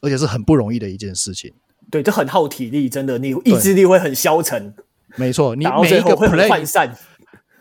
[0.00, 1.52] 而且是很不容易的一件事情。
[1.92, 4.74] 对，这很耗体力，真的，你意志力会很消沉。
[5.14, 6.88] 没错，你每一个 play，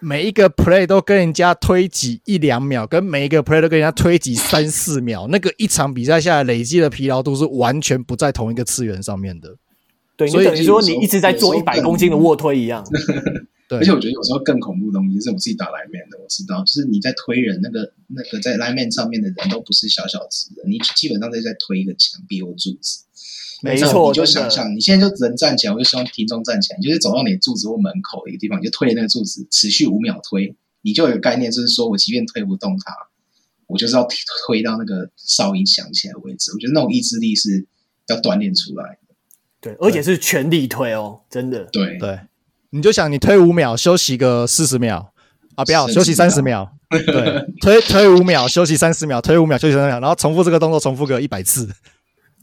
[0.04, 9.56] 每一个 play 都跟人家推挤一两秒，跟每一个 play 都跟人家推挤三四秒，那个一场比赛下来累积的疲劳度是完全不在同一个次元上面的。
[10.18, 12.86] 对，所以等于说你一直在做一百公斤的卧推一样。
[13.70, 23.06] 对，而且我觉得有时候更恐怖的东西是我自己打 lineman 的，我知道，就是你在推人，那个那个在 lineman 上面的人都不是小小只的，你基本上在在推一个墙壁或柱子。
[23.63, 32.93] 没错，你就想象你现在就只能站起来，我就希望听众站起来，你就是走到你的柱子或门口一个地方，你就推那个柱子，持续五秒推，你就有个概念，就是说我即便推不动它，
[33.67, 34.06] 我就是要
[34.45, 36.52] 推到那个哨音响起来为止。
[36.52, 37.65] 我觉得那种意志力是
[38.08, 39.15] 要锻炼出来的，
[39.62, 41.63] 对，而且是全力推哦，真的。
[41.71, 42.19] 对对，
[42.71, 45.13] 你就想你推五秒，休息个四十秒
[45.56, 51.69] 啊，不要休息三十秒， 对，推推五秒，休息三十秒，推五秒，休息三十秒，然后重复这个动作，重复个一百次。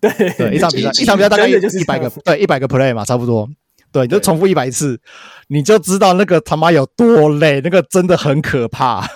[0.01, 3.49] 对对，一场比赛，一场比赛大概就是一百个，对，一百个 play 嘛，差不多。
[3.93, 5.01] 对，你就重复一百次，
[5.49, 9.07] 你就知道那个他妈有多累，那个真的很可怕。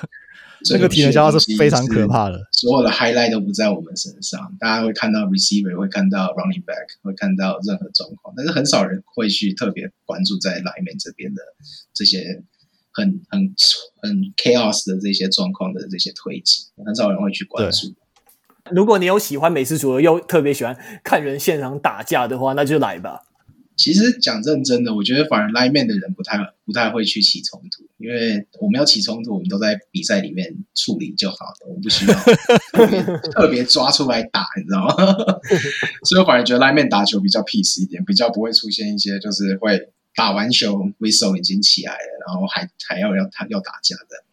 [0.70, 2.40] 那个体能消耗是非常可怕的。
[2.52, 11.42] 所有的 highlight 都不在我们身上，大家会看到 receiver，会看到 running back，会看到任何状况，但是很少人会去特别关注在 lineman 这边的
[11.92, 12.42] 这些
[12.92, 13.54] 很很
[14.00, 17.94] 很 chaos 的这些状况的这些推挤，很少人会去关注。
[18.70, 23.22] 如果你有喜欢美式组合，又特别喜欢看人现场打架的话，那就来吧。
[23.76, 32.14] 其实讲认真的，我觉得反而 lineman 的人不太不太会去起冲突，因为我们要起冲突，我们都在比赛里面处理就好了，我们不需要
[33.34, 34.94] 特别抓出来打，你知道吗？
[36.06, 44.24] 所以我反而觉得 lineman 打球比较 peace 一点，比较不会出现一些就是会打完球 whistle 已经起来了，然后还还要要他要打架的。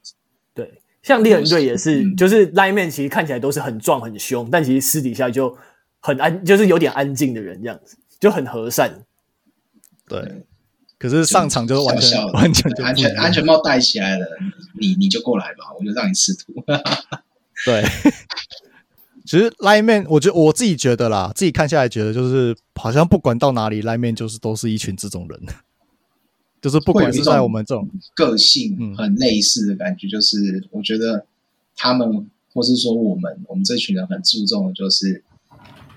[0.53, 5.57] 对，像猎人队也是，嗯、就是 lineman 其实看起来都是很壮很凶，但其实私底下就
[5.99, 9.03] 很安，就是有点安静的人这样子，就很和善。
[10.07, 10.43] 对，
[10.97, 14.25] 可是上场就是完全笑笑完全就安全安全帽戴起来了，
[14.79, 16.53] 你你就过来吧，我就让你吃土。
[17.65, 17.83] 对。
[19.23, 25.39] 其实 lineman，我觉得我自己觉得啦，自己看下来觉得就是好像不管到哪里，lineman 就是都是一群这种人，
[26.61, 31.25] 就是不管是在我们这种个性很类似的感觉，就是我觉得
[31.75, 35.23] 他们或是说我们，我们这群人很注重的就是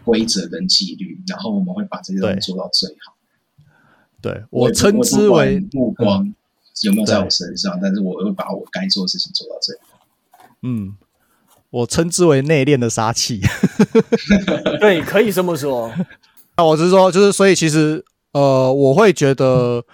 [0.04, 3.14] 规则跟纪律，然后我们会把这些东西做到最好。
[4.20, 6.34] 对，对我称之为目光
[6.82, 10.00] 有没有在我身上，但是我会把我该做的事情做到最好。
[10.62, 10.96] 嗯。
[11.70, 13.40] 我称之为内敛的杀气，
[14.78, 15.92] 对，可以这么说。
[16.56, 19.84] 那我是说，就是所以其实，呃，我会觉得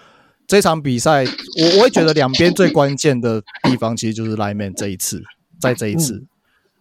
[0.50, 5.22] 这场比赛，我我会觉得两边最关键的地方，其实就是 lineman 这一次，
[5.60, 6.28] 在这一次，嗯、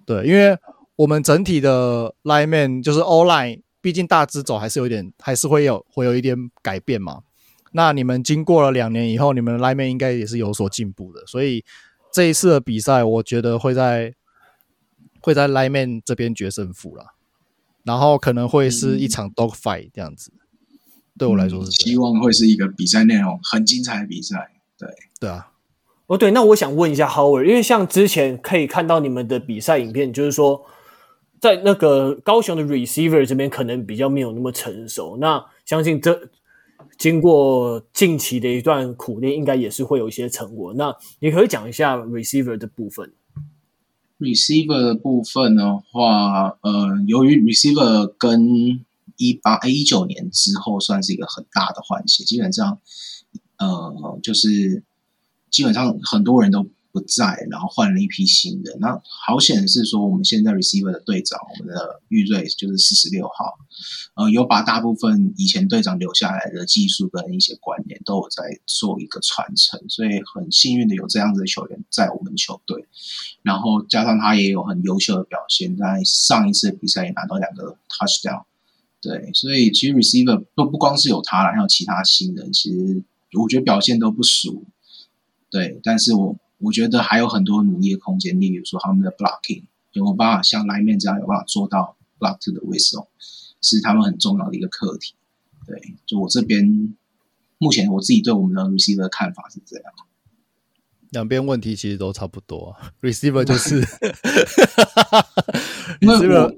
[0.07, 0.57] 对，因为
[0.95, 7.19] 我们整体的 lineman 就是 All Line，毕竟大支走还是有点，还是会有会有一点改变嘛。
[7.73, 11.63] 那你们经过了两年以后，你们的 lineman 应该也是有所进步的，所以
[12.11, 14.13] 这一次的比赛，我觉得会在。
[15.21, 17.07] 会在 lineman 这边决胜负了，
[17.83, 20.31] 然后可能会是一场 dog fight 这样子。
[20.33, 20.38] 嗯、
[21.19, 24.51] 对我来说是希望会是一个比赛内容很精彩的比赛。
[24.77, 24.87] 对
[25.19, 25.51] 对啊，
[26.07, 30.65] 哦对，那我想问一下 Howard，因为像之前可以看到你们的比赛影片，就是说
[31.39, 35.17] 在那个高雄的 receiver 这边可能比较没有那么成熟。
[35.19, 36.29] 那相信这
[36.97, 40.73] 经过近期的一段苦练，应该也是会有一些成果。
[40.73, 43.11] 那你可以讲一下 receiver 的部分。
[44.17, 48.85] receiver 的部分的话，呃，由于 receiver 跟
[49.19, 52.79] 一八一九年之后算是一个很大的换血，基本上，
[53.57, 54.81] 呃，就是
[55.51, 58.77] 基本上很多人都不在，然后换了一批新人。
[58.79, 63.59] 那好险的是说，我们现在 receiver 的队长，我们的玉瑞就是四十六号，
[64.15, 72.87] 呃，有把大部分以前队长留下来的技术跟一些观念都有在做一个传承，所以很幸运的有这样子的球员在我们球队。
[73.43, 78.45] 然后加上他也有很优秀的表现，在上一次比赛也拿到两个 touchdown。
[79.01, 83.03] 对，所以其实 receiver 不不光是有他了，还有其他新人，其实
[83.39, 84.65] 我觉得表现都不俗。
[85.49, 86.37] 对，但是我。
[86.61, 93.07] 我觉得还有很多努力的空间，例如说他们的 blocking 有没有办法像 lineman 这样有办法做到 block to the whistle，
[93.61, 95.13] 是他们很重要的一个课题。
[95.65, 96.93] 对，就我这边
[97.59, 99.93] 目前我自己对我们的 receiver 的看法是这样。
[101.11, 103.79] 两边问题其实都差不多， receiver 就是，
[106.01, 106.53] 因为我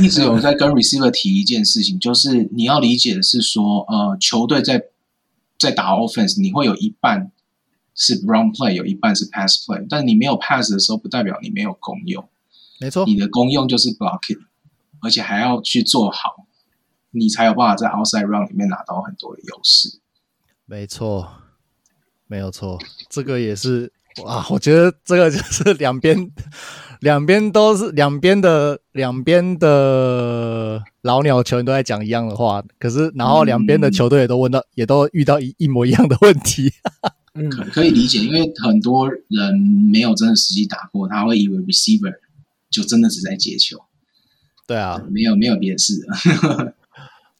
[0.00, 4.82] 一直有在跟 receiver 提一件事情，就是你要理解的是说，呃，球队在
[5.58, 7.30] 在打 offense，你会有一半。
[7.98, 12.22] 是 run play 有一半是 pass play，但你没有 pass 的时候，不代表你没有功用。
[12.78, 14.36] 没错，你的功用就是 blocking，
[15.00, 16.46] 而且还要去做好，
[17.12, 19.98] 你才有办法在 outside run 里面拿到很多的优势。
[20.66, 21.26] 没错，
[22.28, 23.92] 没有错，这个也是
[24.24, 26.30] 哇，我觉得这个就是 两边
[27.00, 36.72] 两边都是两边的两边的老鸟球员都在讲一样的话，可是然后两边的球队也都问到，嗯、也都遇到一一模一样的问题。
[37.38, 39.20] 嗯，可以理解，因为很多人
[39.92, 42.14] 没有真的实际打过，他会以为 receiver
[42.70, 43.78] 就真的只在接球。
[44.66, 46.02] 对啊，没有没有别的事。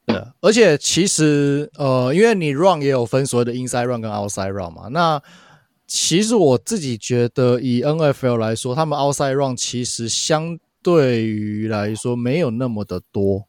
[0.07, 4.87] 对，而且其实呃，因为你 run 也有分所谓的 inside run 跟 outside run 嘛。
[4.89, 5.21] 那
[5.85, 13.45] 其实我自己觉得，以 NFL 来说，他们 outside run 其实相对于来说没有那么的多。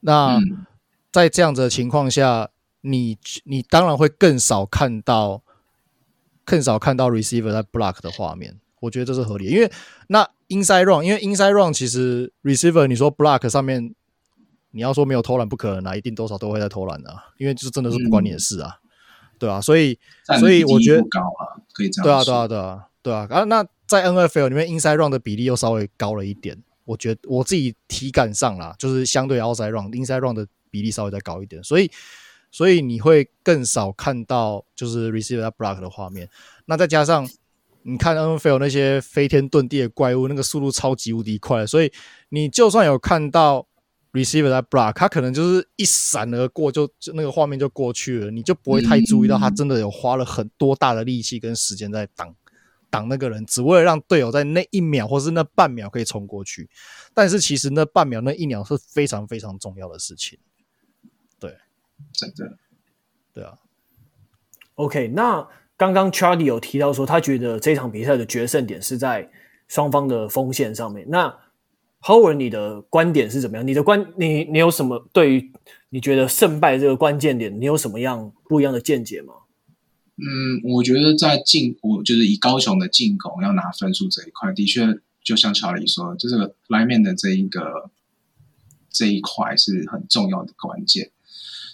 [0.00, 0.66] 那、嗯、
[1.12, 2.50] 在这样子的情况下。
[2.86, 5.42] 你你当然会更少看到，
[6.44, 9.72] 更少看到 receiver 在 block 的画面，我觉得这是合理，因为
[10.08, 13.94] 那 inside run，因为 inside run 其实 receiver 你说 block 上面，
[14.74, 19.98] 你要说没有偷懒不可能啊，一定多少都会在偷懒的，因为这真的是不关你的事啊，嗯、对啊，所以
[20.40, 31.90] 所以我觉得高啊，可以这样对啊对啊对啊对啊，啊那在 NFL 里面 inside run 的比例又稍微高了一点，我觉得我自己体感上啦，就是相对 outside run，inside run 的比例稍微再高一点，所以。
[32.56, 36.30] 所以你会更少看到就是 receiver block 的画面，
[36.66, 37.28] 那再加上
[37.82, 41.92] 你看 NFL 那些飞天遁地的怪物，那个速度超级无敌快，所以
[42.28, 43.66] 你就算有看到
[44.14, 52.34] receiver 在 block，他可能就是一闪而过就，就那个画面就过去了，你就不会太注意到他真的有花了很多大的力气跟时间在挡
[52.88, 56.70] 挡那个人，只为了让队友在那一秒或是那半秒可以冲过去。
[57.12, 60.38] 但是其实那半秒那一秒是非常非常重要的事情。
[61.40, 61.56] 对
[62.12, 62.56] 真的，
[63.34, 63.58] 对啊。
[64.76, 69.28] OK，那刚刚 Charlie 有提到说，他觉得这场比赛的决胜点是在
[69.66, 71.04] 双方的锋线上面。
[71.08, 71.36] 那
[72.04, 73.66] Howard，你的观点是怎么样？
[73.66, 75.50] 你的观，你你有什么对于
[75.88, 79.32] 你觉得胜败这个关键点，你有什么样不一样的见解吗？
[80.16, 87.90] 嗯，我觉得在进，我就是以高雄的进攻要拿分数这一块，的确就像乔里说，就是个 lineman 的这一个
[88.90, 91.10] 这一块是很重要的关键。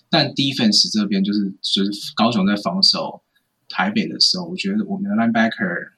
[0.08, 3.22] 但 defense 这边就是就是高雄在防守
[3.68, 5.90] 台北的时候，我觉得我们的 linebacker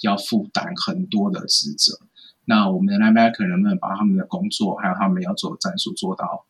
[0.00, 2.00] 要负担很多的职责。
[2.44, 6.46] 那我们的 linebacker 能不能把他们的工作还有他们要做的战术做到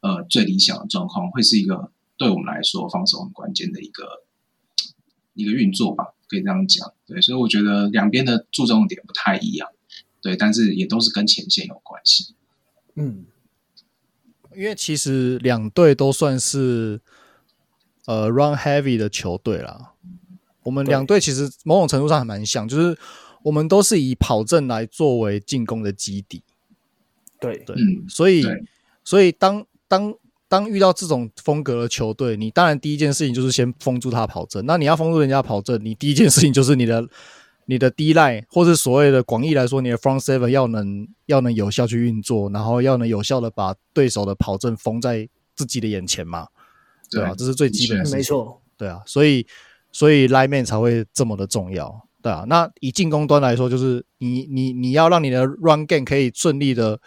[0.00, 4.22] 呃最理想的状况，会是一个对我们来说防守很关键的一个。
[5.38, 6.94] 一个运作吧，可以这样讲。
[7.06, 9.68] 对，所以我觉得两边的注重点不太一样，
[10.22, 12.34] 对，但是也都是跟前线有关系。
[12.94, 13.26] 嗯，
[14.54, 17.02] 因为其实两队都算是
[18.06, 19.92] 呃 run heavy 的球队啦。
[20.62, 22.96] 我们两队其实某种程度上还蛮像，就是
[23.46, 26.42] 我们都是以跑阵来作为进攻的基底。
[27.40, 27.76] 对对，
[28.08, 28.44] 所以
[29.04, 30.14] 所以当当。
[30.48, 34.64] 当遇到这种风格的球队，你当然第一件事情就是先封住他跑阵。
[34.64, 37.04] 那你要封住人家跑阵，你第一件事情就是你的
[37.64, 46.46] 你的 D line，或是所谓的广义来说，你的 front seven 要能要能有效去运作，然后要能有效的把对手的跑阵封在自己的眼前嘛，
[47.10, 49.44] 对啊，这是最基本的事情，没错，对啊，所以
[49.90, 52.44] 所以 lineman 才会这么的重要，对啊。
[52.48, 57.00] 那以进攻端来说，就是你你你要让你的 run game 可以顺利的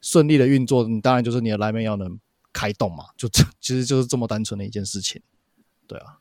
[0.00, 2.18] 顺利的运作，你当然就是你的 lineman 要能。
[2.58, 5.20] 开动嘛，就这其实就是这么单纯的一件事情，
[5.86, 6.16] 对啊，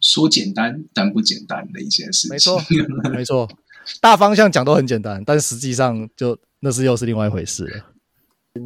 [0.00, 2.60] 说简单但不简单的一件事情，没错，
[3.12, 3.48] 没错，
[4.00, 7.84] 大方向讲都很简单，但实际上就那是又是另外一回事了。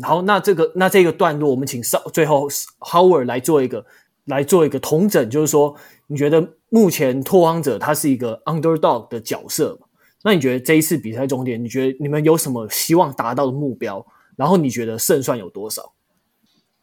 [0.01, 2.49] 好，那这个那这个段落，我们请稍最后
[2.79, 3.85] Howard 来做一个
[4.25, 5.77] 来做一个统整，就是说，
[6.09, 9.79] 你觉得目前拓荒者他是一个 underdog 的角色，
[10.25, 14.05] 那你觉得这一次比赛终点，你觉得你们有什么希望达到的目标？
[14.37, 15.93] 然后你觉得胜算有多少？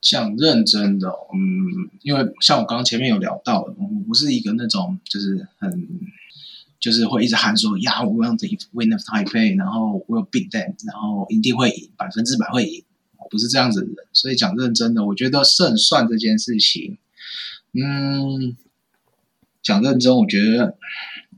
[0.01, 5.89] 像认真的，嗯，因为像我刚刚前面有聊到，我不是一个那种就是很
[6.79, 12.83] 就是会一直喊说呀，我 want to win of Taipei，然后我有 beat them，然后一定会赢，百分之百会赢，
[13.17, 13.95] 我不是这样子的人。
[14.13, 16.99] 所以讲认真的，我觉得胜算这件事情，
[17.73, 18.55] 嗯，
[19.65, 20.77] 讲认真，我觉得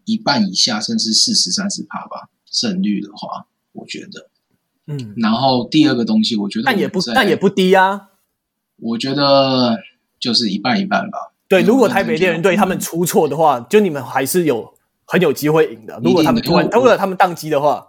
[0.04, 4.30] 一半以下，甚至四十三十趴吧，胜率的话，我觉得，
[4.88, 8.10] 嗯，然后第二个东西，我觉得但也不但也不低啊。
[8.76, 9.80] 我觉得
[10.20, 11.18] 就是一半一半吧。
[11.48, 14.74] 对，如果台北猎人队他们出错的话，就你们还是有
[15.06, 15.98] 很有机会赢的。
[16.04, 17.88] 如果他们突然，如果他们宕机的话，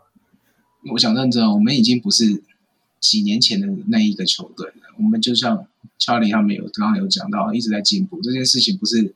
[0.92, 2.44] 我想认真，我们已经不是
[3.00, 4.94] 几年前的那一个球队了。
[4.96, 5.66] 我们就像
[5.98, 8.20] 查理他们有刚刚有讲到，一直在进步。
[8.22, 9.14] 这件事情不是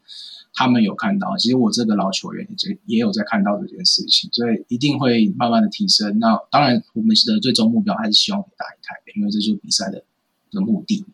[0.55, 6.19] 他们有看到，其实我这个老球员也也有在看到这件事情，所以一定会慢慢的提升。
[6.19, 10.05] 那当然，我们的最终目标还是希望可以打赢台北，因为这就是比赛的
[10.51, 11.05] 的目的。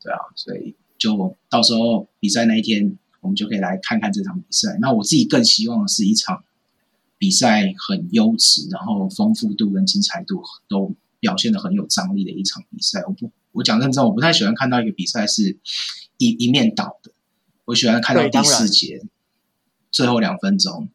[0.00, 4.78] 对啊，所以就到时候比赛那一天，我们就可以来看看这场比赛。
[4.80, 6.44] 那我自己更希望是一场
[7.18, 13.02] 比赛很优质，然后丰富度跟精彩度都表现得很有张力的一场比赛。
[13.06, 15.56] 我不，我讲认真，我不太喜欢看到一个比赛是
[16.18, 17.11] 一一面倒的。
[17.66, 19.02] 我喜欢看到第四节
[19.90, 20.88] 最后两分钟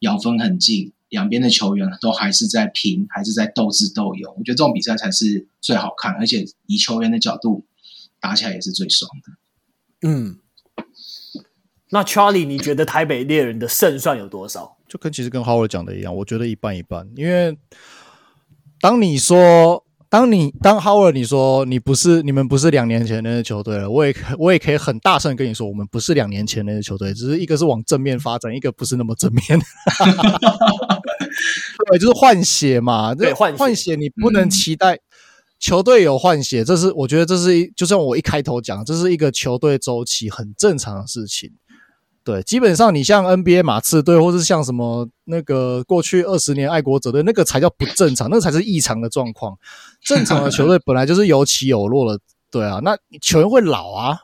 [0.00, 4.34] 咬分很近，两边的球员都还是在拼，还是在斗智斗勇。
[4.38, 7.64] 我觉得这种比赛才是最好看，而且以球员的角度。
[8.20, 10.08] 打起来也是最爽的。
[10.08, 10.38] 嗯，
[11.90, 14.78] 那 Charlie，你觉得台北猎人的胜算有多少？
[14.88, 17.06] 就跟其实跟 Howard 讲的一样，我觉得一半一半。
[17.16, 17.58] 因为
[18.80, 29.42] 当你说，当你当 Howard 你说你不是你们不是两年前那支球队了，我也我也可以很大声跟你说，我们不是两年前那支球队，只是一个是往正面发展，一个不是那么正面。
[31.90, 34.94] 对，就是换血嘛，对，换换血，你不能期待。
[34.94, 35.00] 嗯
[35.60, 41.50] 球队有换血，这是我觉得这是一，就像我一开头讲，这是一个球队周期很正常的事情。
[42.24, 49.56] 对，基本上你像 NBA 马刺队，或是像什么那个过去二十年爱国者队，那个才叫不正常，那个才是异常的状况。
[50.00, 52.18] 正常的球队本来就是有起有落的，
[52.50, 54.18] 对啊，那球员会老啊。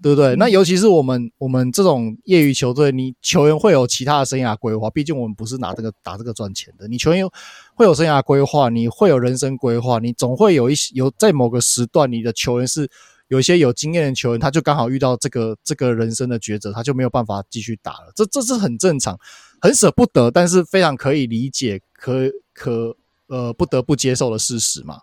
[0.00, 0.36] 对不对？
[0.36, 6.86] 那尤其是我们我们这种业余球队，你球员会有其他的生涯规划，毕竟我们不是拿这个打这个赚钱的。
[6.86, 7.28] 你球员
[7.74, 12.88] 会有生涯规划，你会有人生规划，你总会有一些有在某个时段，你的球员是
[13.28, 18.12] 有一些有经验的球员，他就刚好遇到这个这个人生的抉择，他就没有办法继续打了。
[18.14, 19.18] 这这是很正常，
[19.60, 22.96] 很舍不得，但是非常可以理解，可可
[23.28, 24.98] 呃不得不接受的事实嘛，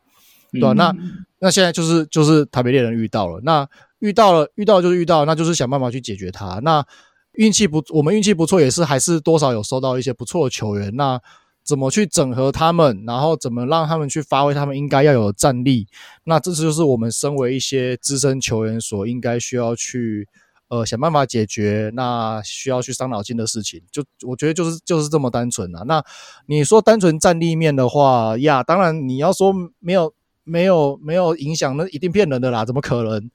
[0.51, 0.73] 对吧？
[0.73, 0.93] 那
[1.39, 3.67] 那现在就是就是台北猎人遇到了那。
[3.99, 6.59] 遇到了，遇到就是遇到，那就是想办法去解决它。
[6.59, 6.85] 那
[7.31, 10.93] 运气不，我们运气不错，也是还是多少有收到一些不错的球员。
[10.95, 11.19] 那
[11.65, 15.87] 怎么去整合他们，然后怎么让他们去发挥他们应该要有的战力？
[16.23, 20.27] 那这就是我们身为一些资深球员所应该需要去
[20.67, 23.81] 呃想办法解决，那需要去伤脑筋的事情。
[23.91, 25.83] 就我觉得就是就是这么单纯啊。
[25.87, 26.03] 那
[26.45, 30.13] 你说单纯战力面的话呀，当然你要说没有
[30.43, 33.29] 没有没有影响，那一定骗人的啦，怎么可能？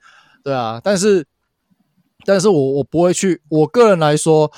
[0.45, 1.27] 对啊，但是。
[2.27, 4.53] 但是我我不会去，我个人来说，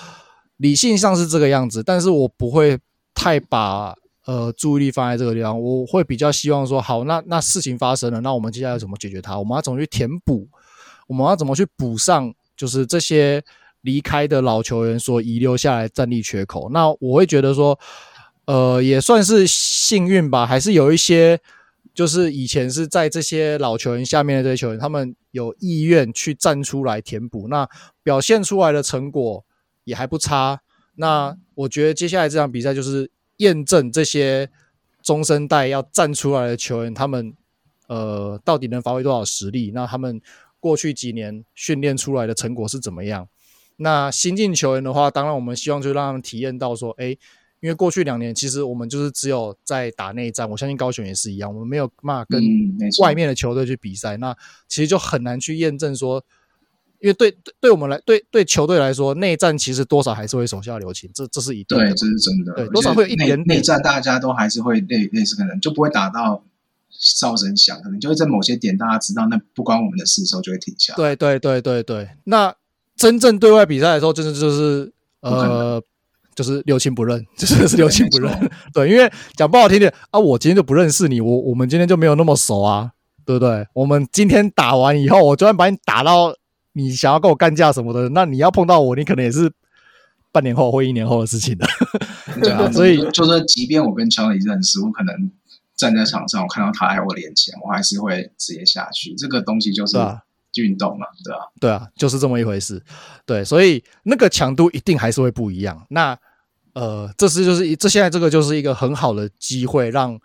[0.56, 2.76] 理性上是这个样子，但是我不会
[3.22, 3.94] 太把
[4.24, 9.38] 呃注意力放在这个地方，我会比较希望说，好，那那事情发生了，那我们接下来怎么解决它？
[9.38, 10.48] 我们要怎么去填补？
[11.06, 12.34] 我们要怎么去补上？
[12.56, 13.44] 就是这些
[13.82, 16.68] 离开的老球员所遗留下来战力缺口？
[16.70, 17.78] 那我会觉得说，
[18.46, 21.38] 呃，也算是幸运吧，还是有一些。
[21.94, 27.68] 就是以前是在这些老球员下面的这些球员，他们有意愿去站出来填补，那
[28.02, 29.44] 表现出来的成果
[29.84, 30.62] 也还不差。
[30.94, 34.50] 那我觉得接下来这场比赛就是验证这些
[35.02, 37.34] 中生代要站出来的球员，他们
[37.88, 39.70] 呃到底能发挥多少实力？
[39.74, 40.20] 那他们
[40.60, 43.28] 过去几年训练出来的成果是怎么样？
[43.76, 47.16] 那新进球员的话，当然我们希望就让他们体验到说，哎。
[47.62, 50.50] 因为过去两年，其实我们就是只有在打内战。
[50.50, 52.42] 我相信高雄也是一样，我们没有办法跟
[53.00, 54.16] 外面的球队去比赛。
[54.16, 54.36] 嗯、那
[54.66, 56.24] 其实就很难去验证说，
[57.02, 61.10] 因为对对，对我们来，对对球队来说，内战其实多少还是会手下留情。
[61.12, 62.52] 这这是一定的，对，这是真的。
[62.54, 66.44] 对，多少会有一点点内战，大家都还是会类类似，可能就不会打到
[66.90, 70.94] 哨声响，可能就会在某些点大家知道那不关我们的事的时候就会停下。
[70.94, 72.08] 对对对对对。
[72.24, 72.54] 那
[72.96, 75.82] 真正对外比赛的时候，真的就是呃。
[76.34, 78.50] 就是六亲不认， 就是是六亲不认。
[78.72, 82.92] 对，因为讲不好听点啊，我今天就不认识你，我我们今天就没有那么熟啊，
[83.26, 83.66] 对不对？
[83.74, 86.34] 我们今天打完以后，我就算把你打到
[86.72, 89.50] 你想要跟我干架什么的，那你要碰到我，你可能也是
[90.30, 91.66] 半年后或一年后的事情了。
[92.40, 95.30] 对啊， 所以就说，即便我跟乔里认识，我可能
[95.76, 99.14] 站在场上，我看到他在我脸前，我还是会直接下去。
[99.14, 99.96] 这个东西就是。
[100.56, 102.78] 运动嘛，对啊，对啊，就是这么一回事。
[103.24, 105.86] 对，所以那个强度一定还是会不一样。
[105.88, 106.14] 那
[106.74, 110.20] 呃，这是就是这现在这个就是一个很好的机会让，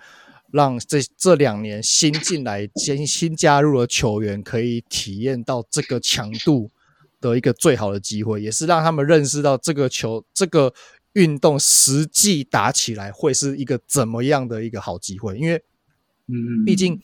[0.51, 6.69] 让让这这两年新进来、新新加入的球员可以体验到这个强度
[7.19, 10.73] 的一个最好的机会，也是让他们认识到这个球这个
[11.13, 15.37] 运动实际打起来会是一个怎么样的一个好机会。
[15.37, 15.55] 因为，
[16.27, 16.99] 嗯，毕竟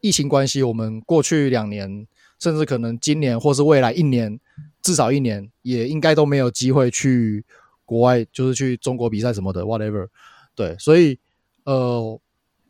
[0.00, 2.06] 疫情关系，我们过去两年。
[2.40, 4.38] 甚至可能今年或是未来一年，
[4.80, 7.44] 至少一年也应该都没有机会去
[7.84, 10.06] 国外，就是去中国比赛什么的，whatever。
[10.54, 11.18] 对，所以
[11.64, 12.20] 呃，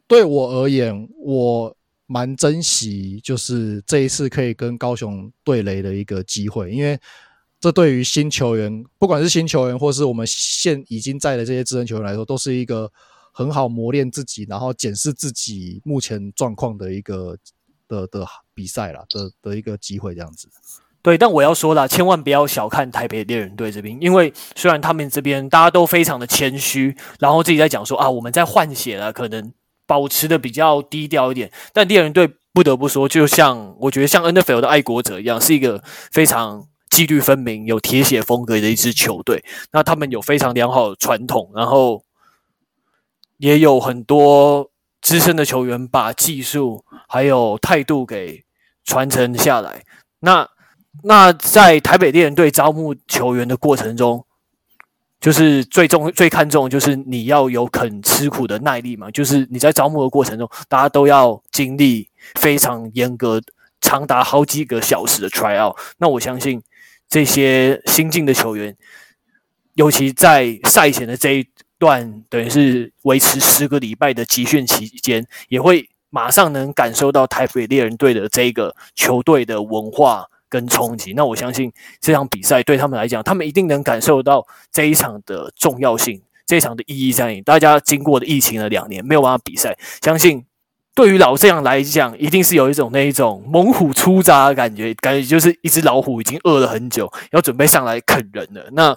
[0.09, 6.99] 对我而言，我蛮珍惜就是这一次可以跟高雄对垒的一个机会，因为
[7.61, 12.91] 这对于新球员，不管是新球员或是我们现已经在的这些资深球员来说，都是一个
[13.33, 17.37] 很好磨练自己，然后检视自己目前状况的一个。
[17.89, 20.47] 的的比赛啦，的的一个机会这样子，
[21.01, 29.51] 对，但我要说啦，千万不要小看台北猎人队这边，因为虽然他们这边大家都非常的谦虚，然后自己在讲说啊，我们在换血了，可能
[29.89, 35.83] 保持的比较低调一点，但猎人队不得不说，就像我觉得像 NFL 的爱国者一样，是一个
[36.13, 39.43] 非常纪律分明、有铁血风格的一支球队。
[39.73, 42.05] 那他们有非常良好的传统，然后
[43.39, 44.71] 也有很多。
[45.01, 48.45] 资深的球员把技术还有态度给
[48.85, 49.85] 传承下来。
[50.19, 50.47] 那
[51.05, 54.27] 那在台北猎人队招募球员的过程中，
[55.21, 59.11] 就是最重最看重就是你要有肯吃苦的耐力嘛。
[59.11, 63.41] 就是你在招募的过程中，大家都要经历非常严格、
[63.81, 65.77] 长达好几个小时的 try out。
[65.99, 66.63] 那我相信
[67.09, 68.77] 这些新进的球员，
[69.75, 71.47] 尤其在赛前的这一。
[71.81, 81.13] 段等于是维持十个礼拜的集训期间，也会马上能感受到台北猎人队的这个球队的文化跟冲击。
[81.13, 87.41] 那我相信这场比赛对他们来讲，他们一定能感受到这一场的重要性，这一场的意义在？
[87.43, 90.45] 大家经过的疫情的两年，没有办法比赛，相信
[90.95, 98.69] 对于老将样来讲，一定是有一种那一种猛虎出闸的感觉，感觉就是一只老虎已经饿了很久，要准备上来啃人了。
[98.73, 98.97] 那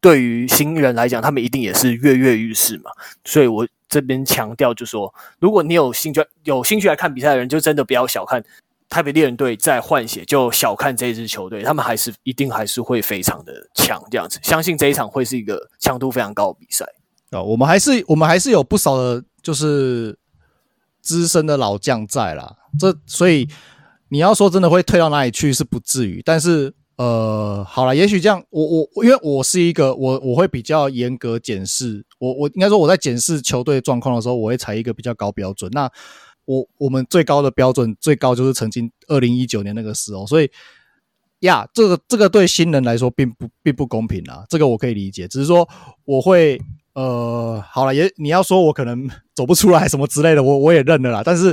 [0.00, 2.90] 对于新人来讲，他们一定也是跃跃欲试嘛。
[3.24, 8.42] 所以我这边强调，就说如果你有兴趣、有兴趣来看比赛的人，就真的不要小看
[8.92, 14.02] 台北猎人队在换血，就小看这支球队，他们还是一定还是会非常的强。
[14.10, 16.84] 这样子，相信这一场会是一个强度非常高的比赛
[17.30, 17.42] 啊。
[17.42, 20.18] 我们还是我们还是有不少的，就是
[21.00, 22.56] 资深的老将在啦。
[22.78, 23.48] 这所以。
[24.12, 35.70] 你要说真的会退到哪里去是不至于，但是呃，好了，也许这样，我我因为我是一个我我会比较严格检视，我我应该说我在检视球队状况的时候，我会采一个比较高标准。
[35.72, 35.90] 那
[36.44, 40.50] 我我们最高的标准最高就是曾经二零一九年那个时候，所以
[41.40, 45.68] 呀，这个这个对新人来说并不并不公平啊，这个我可以理解，只是说
[46.04, 46.60] 我会。
[46.94, 51.22] 呃，好了，也你要说我可能走不出来什么之类的，我我也认了啦。
[51.24, 51.46] 但是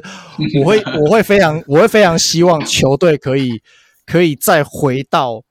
[0.60, 3.62] 我会我会非常我会非常希望球队可以
[4.06, 5.42] 可以再回到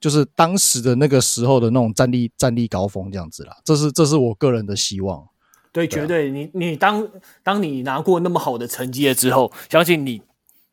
[0.00, 3.54] 就是当时的那个时候的那种战力战力高峰这样子啦。
[3.62, 5.28] 这是这是我个人的希望。
[5.84, 7.06] 对，绝对，你你当
[7.42, 10.22] 当你拿过那么好的成绩了之后，相信你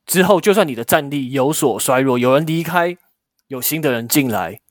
[0.06, 2.96] 之后就算你的战力有所衰弱，有人离开，
[3.48, 4.62] 有新的人进来，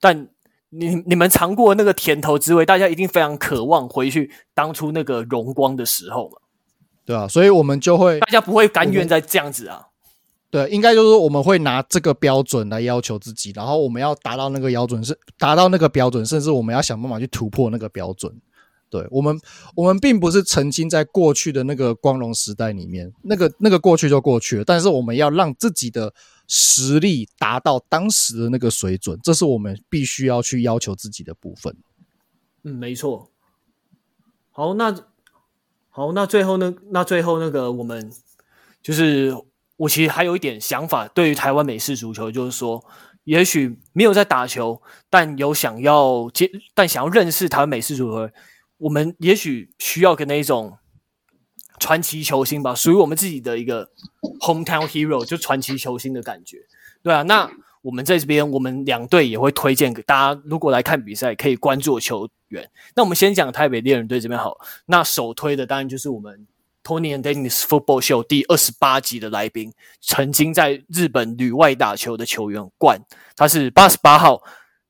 [0.00, 0.28] 但。
[0.70, 6.38] 你你们尝过那个甜头滋味，大家一定非常渴望回去当初那个荣光的时候嘛？
[7.06, 9.86] 对啊，所以我们就会，大家不会甘愿再这样子啊。
[10.50, 18.34] 对，应该就是我们会拿这个标准来要求自己，然后我们要达到那个标准，是达到那个标准，甚至我们要想办法去突破那个标准。
[18.88, 19.38] 对，我们，
[19.74, 26.12] 我们并不是曾经在过去的那个光荣时代里面，那个那个过去就过去了，但是我们要让自己的。
[26.48, 31.76] 实力达到当时的那个水准，这是我们必须要去要求自己的部分。
[32.62, 33.32] 嗯，没错。
[34.52, 34.94] 好，那
[35.90, 36.72] 好，那最后呢？
[36.92, 38.12] 那最后那个，我们
[38.80, 39.34] 就是
[39.76, 42.84] 我其实还有一点想法，对于台湾美式足球，就是说，
[43.24, 44.80] 也许没有在打球，
[45.10, 48.32] 但有想要接，但想要认识台湾美式足球，
[48.78, 50.78] 我们也许需要跟那一种。
[51.78, 53.90] 传奇球星吧，属于我们自己的一个
[54.40, 56.56] hometown hero，就传奇球星的感觉，
[57.02, 57.20] 对啊。
[57.24, 57.50] 那
[57.82, 62.66] 我们在这边，我们两队也会推荐给大家，如果来看比赛，可以关注的球员。
[62.94, 66.46] 那我们先讲台北猎人队这边好，那首推的当然就是我们
[66.82, 73.02] Tony and Dennis Football Show 第二十八集的来宾，曾经在日本旅外打球的球员冠，
[73.36, 74.42] 他是八十八号。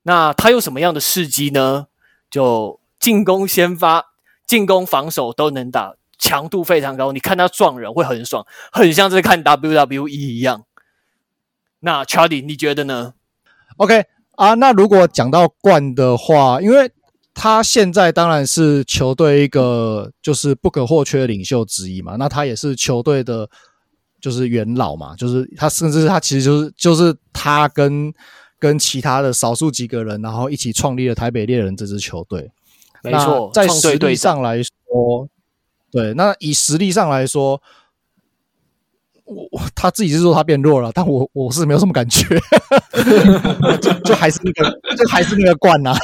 [0.04, 1.88] 那他有什么样的事迹呢？
[2.30, 4.04] 就进攻、先发、
[4.44, 5.94] 进攻、防守都能打。
[6.18, 10.64] 强度非常高，你看他撞人会很爽，很像在看 WWE 一样。
[11.80, 13.12] 那 Charlie，你觉得呢
[13.76, 16.90] ？OK 啊，那如果讲到冠的话，因为
[17.34, 23.48] 他现在当然是球队一个就是不可或缺的领袖之一嘛，那他也是球队的，
[24.20, 28.12] 就是元老嘛，就是他甚至他其实就是就是他跟
[28.58, 32.50] 跟其他的少数几个人，然后一起创立了台北猎人这支球队。
[33.10, 35.28] 没错，在实力上来说。
[35.90, 37.62] 对，那以实力上来说，
[39.24, 42.26] 我 他自己是说他变弱了，但我我是没有什么感觉，
[43.80, 45.98] 就就还是那个，就还是那个冠呐、啊。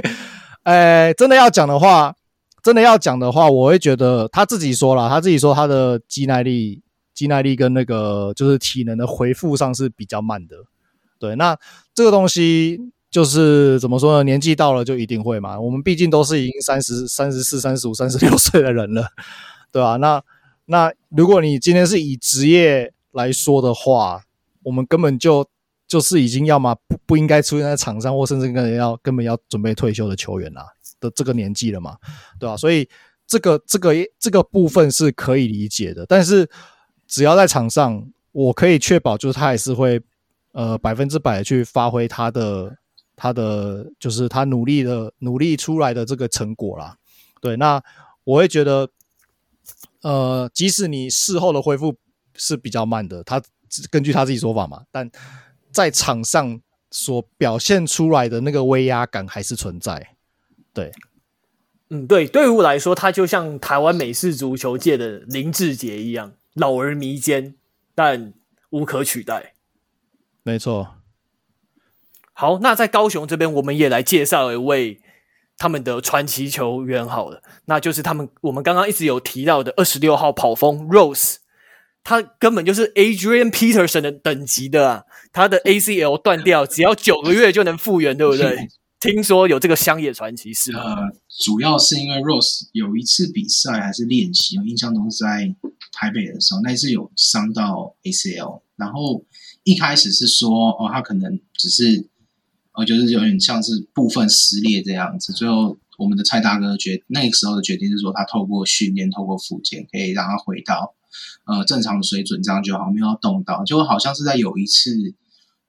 [0.62, 2.14] 哎，真的要讲的话，
[2.62, 6.82] 真的要讲的话，我会觉得他自己说了，他自己说他的肌耐力、
[7.12, 10.56] 肌耐力跟那个就是体能的恢复上是比较慢的。
[11.18, 11.58] 对，那
[11.92, 12.92] 这个东西。
[13.10, 14.22] 就是怎么说呢？
[14.22, 15.58] 年纪到了就一定会嘛。
[15.58, 19.08] 我们毕竟都是已经三十三十四、三十五、三十六 岁的人了，
[19.72, 19.96] 对吧？
[19.96, 20.22] 那
[20.66, 24.22] 那如果你今天是以职业来说的话，
[24.62, 25.48] 我们根本就
[25.86, 30.66] 就是已经要么不不应该出现在场上，或甚至根本要根本要准备退休的球员啦
[31.00, 31.96] 的这个年纪了嘛，
[32.38, 32.58] 对吧？
[32.58, 32.86] 所以
[33.26, 36.04] 这个这个这个部分是可以理解的。
[36.04, 36.46] 但是
[37.06, 39.98] 只要在场上，我可以确保就是他还是会
[40.52, 42.76] 呃百分之百去发挥他的。
[43.20, 46.96] 他的就是他努力的努力出来的这个成果啦，
[47.40, 47.82] 对，那
[48.22, 48.88] 我会觉得，
[50.02, 51.96] 呃，即使你事后的恢复
[52.36, 53.42] 是比较慢的，他
[53.90, 55.10] 根据他自己说法嘛，但
[55.72, 56.60] 在场上
[56.92, 60.14] 所表现出来的那个威压感还是存在，
[60.72, 60.92] 对，
[61.90, 67.56] 嗯，对，对于我来说，他就像台湾美式足球界的林志杰一样，老而弥坚，
[67.96, 68.32] 但
[68.70, 69.54] 无可取代，
[70.44, 70.97] 没错。
[72.40, 75.00] 好，那在高雄这边，我们也来介绍一位
[75.56, 81.38] 他们的传奇球员好了，那就是他们我们刚刚一直有提到的二十六号跑锋 Rose，
[82.04, 88.68] 他根本就是 Adrian Peterson 的等级的啊，他的 ACL 断掉，只要九个月就能复原，对不对？
[89.00, 90.80] 听说有这个乡野传奇是吗？
[90.80, 90.96] 呃，
[91.40, 95.52] 主要是因为 Rose 有一次比赛还是练习，我印象中是在
[95.92, 99.24] 台北的时候，那一次有伤到 ACL，然后
[99.64, 102.06] 一开始是说哦，他可能只是。
[102.78, 105.32] 我觉得有点像是部分撕裂这样子。
[105.32, 110.94] 最后，我们的蔡大哥决那个时候的决定是说，他透过训练、透过复健，可以让他回到
[111.44, 113.64] 呃正常的水准，这样就好，没有要动到。
[113.64, 114.94] 就好像是在有一次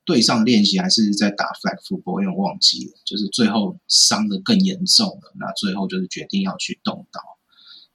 [0.05, 2.91] 队上练习，还是在打 flag football，有点忘记了。
[3.03, 7.19] 就是最后伤的更严重了，那最后就是决定要去动刀。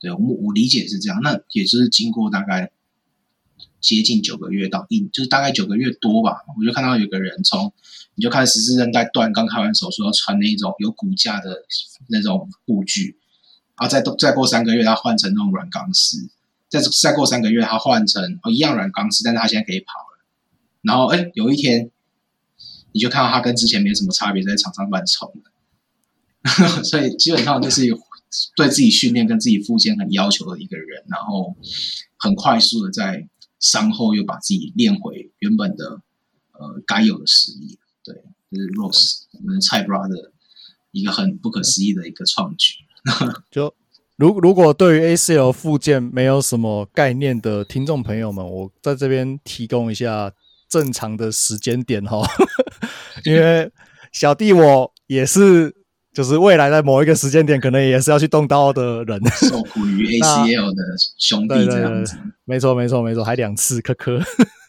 [0.01, 1.21] 对，我我理解是这样。
[1.23, 2.73] 那也就是经过大概
[3.85, 6.39] 接近九个月到一，就是大概九个月多吧。
[6.59, 7.71] 我就看到有个人从，
[8.15, 11.63] 你就看十字韧带断，刚开完手术要穿那种有骨架的
[12.09, 13.19] 那种护具，
[13.79, 16.31] 然后再再过三个月，他换成那种软钢丝，
[16.71, 20.25] 再再过三个月，他换成哦一样软钢丝，但是他现在可以跑了。
[20.81, 21.91] 然后哎，有一天，
[22.93, 25.51] 你就看到他跟之前没什么差别，在场上乱冲了。
[26.83, 27.87] 所以基本上就是
[28.57, 31.55] 对自己训练跟自己复健很要求的一个人，然后
[32.19, 33.27] 很快速的在
[33.65, 36.01] 伤后又把自己练回原本的
[36.53, 37.79] 呃该有的实力。
[38.05, 38.15] 对，
[38.51, 40.33] 就是 Rose 我们蔡 bra 的
[40.93, 42.75] 一个很不可思议的一个创举。
[43.51, 43.75] 就
[44.17, 50.35] 如如果对于 ACL 复健没有什么概念的听众朋友们，我在这边提供一下。
[50.67, 52.21] 正常的时间点哈，
[53.25, 53.71] 因为
[54.11, 55.73] 小弟我也是，
[56.15, 60.83] 就是未来在某一个时间点，可能也是要去动刀的人，受苦于 ACL 的
[61.19, 62.17] 兄弟这样子。
[62.45, 64.21] 没错，没错，没错，还两次，科科。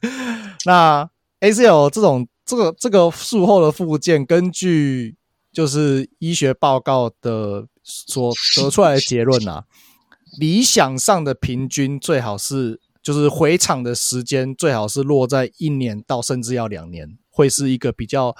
[0.66, 1.08] 那
[1.40, 5.16] ACL 这种这个这个术后的复健，根据
[5.54, 9.66] 就是医学报告的所得出来的结论啊，
[10.40, 12.82] 理想上的平均最好是。
[13.06, 18.36] 就是回场的时间最好是落在一年到甚至要两年，会是一个比较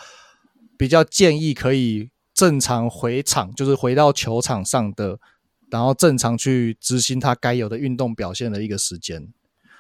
[0.76, 5.18] 比较建议可以正常回场，就是回到球场上的，
[5.72, 9.30] 然后正常去执行他该有的运动表现的一个时间。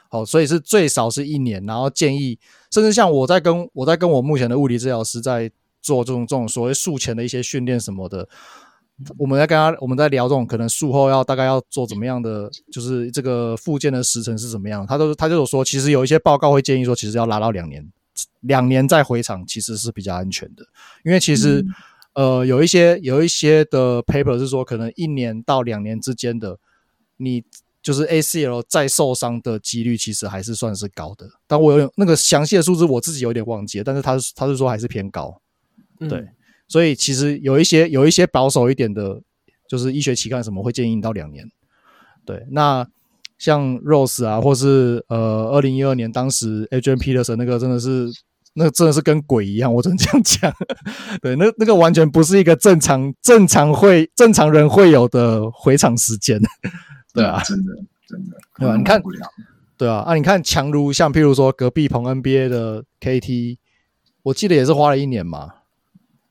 [0.10, 2.40] 好，所以是最少是一年，然后建议，
[2.72, 5.52] 甚至像我在跟我在跟我目前的物理治疗师在
[5.82, 8.28] 做这种这种所谓术前的一些训练什么的。
[9.18, 14.88] 我们在跟他，我们在聊这种可能术后要大概要做怎么样的，就是这个复健的时程是怎么样。
[14.88, 17.92] 他都他就有说，其实有一些报告会建议说，其实要拉到两年，
[18.40, 20.66] 两年再回场其实是比较安全的。
[21.04, 21.66] 因为其实、
[22.16, 26.58] 呃有一些有一些的 paper 是说，可能一年到两年之间的，
[27.18, 27.44] 你
[27.84, 31.30] 就是 ACL 再受伤的几率其实还是算是高的。
[31.46, 35.40] 但我有那个详细的数字我自己有点忘记了，但是他他是说还是偏高，
[36.00, 36.18] 对。
[36.18, 36.30] 嗯
[36.68, 39.22] 所以其实有一些有一些保守一点的，
[39.70, 41.48] 就是医学期刊什么会建议你到两年。
[42.26, 42.88] 对，那
[43.38, 48.12] 像 Rose 啊，或是呃，二零一二年当时 Adrian Peterson 那个真的是，
[48.58, 50.54] 那真的是跟鬼一样，我只能这样讲。
[51.22, 56.42] 对，那那个完全不是一个正常正常会正常人会有的回场时间。
[57.14, 57.74] 对啊，真的
[58.08, 58.78] 真的，对吧？
[58.78, 59.02] 你看，
[59.78, 63.58] 对啊，啊，你看强如像譬如说隔壁棚 NBA 的 KT，
[64.24, 65.50] 我记得也是花了一年嘛。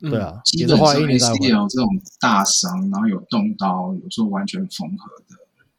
[0.01, 1.87] 对啊，基本上 ACL 这种
[2.19, 5.35] 大伤，然后有动刀，有时候完全缝合的，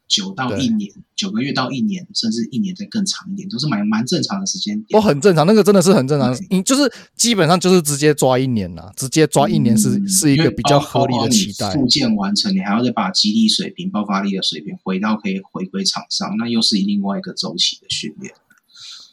[0.07, 4.97] 九到一年，九个月到一年，甚至一年再更长一点，都是蛮蛮正常的时间点。
[4.97, 6.35] 哦很正常，那个真的是很正常。
[6.49, 11.69] 你就是基本上就是直接抓一年了，直接抓一年是、嗯、是一个比较合理的期待。
[11.71, 18.33] 复健完成，你还要再把肌力水平、爆发力的水平回到可以回归场上，那又是另外一个周期的训练。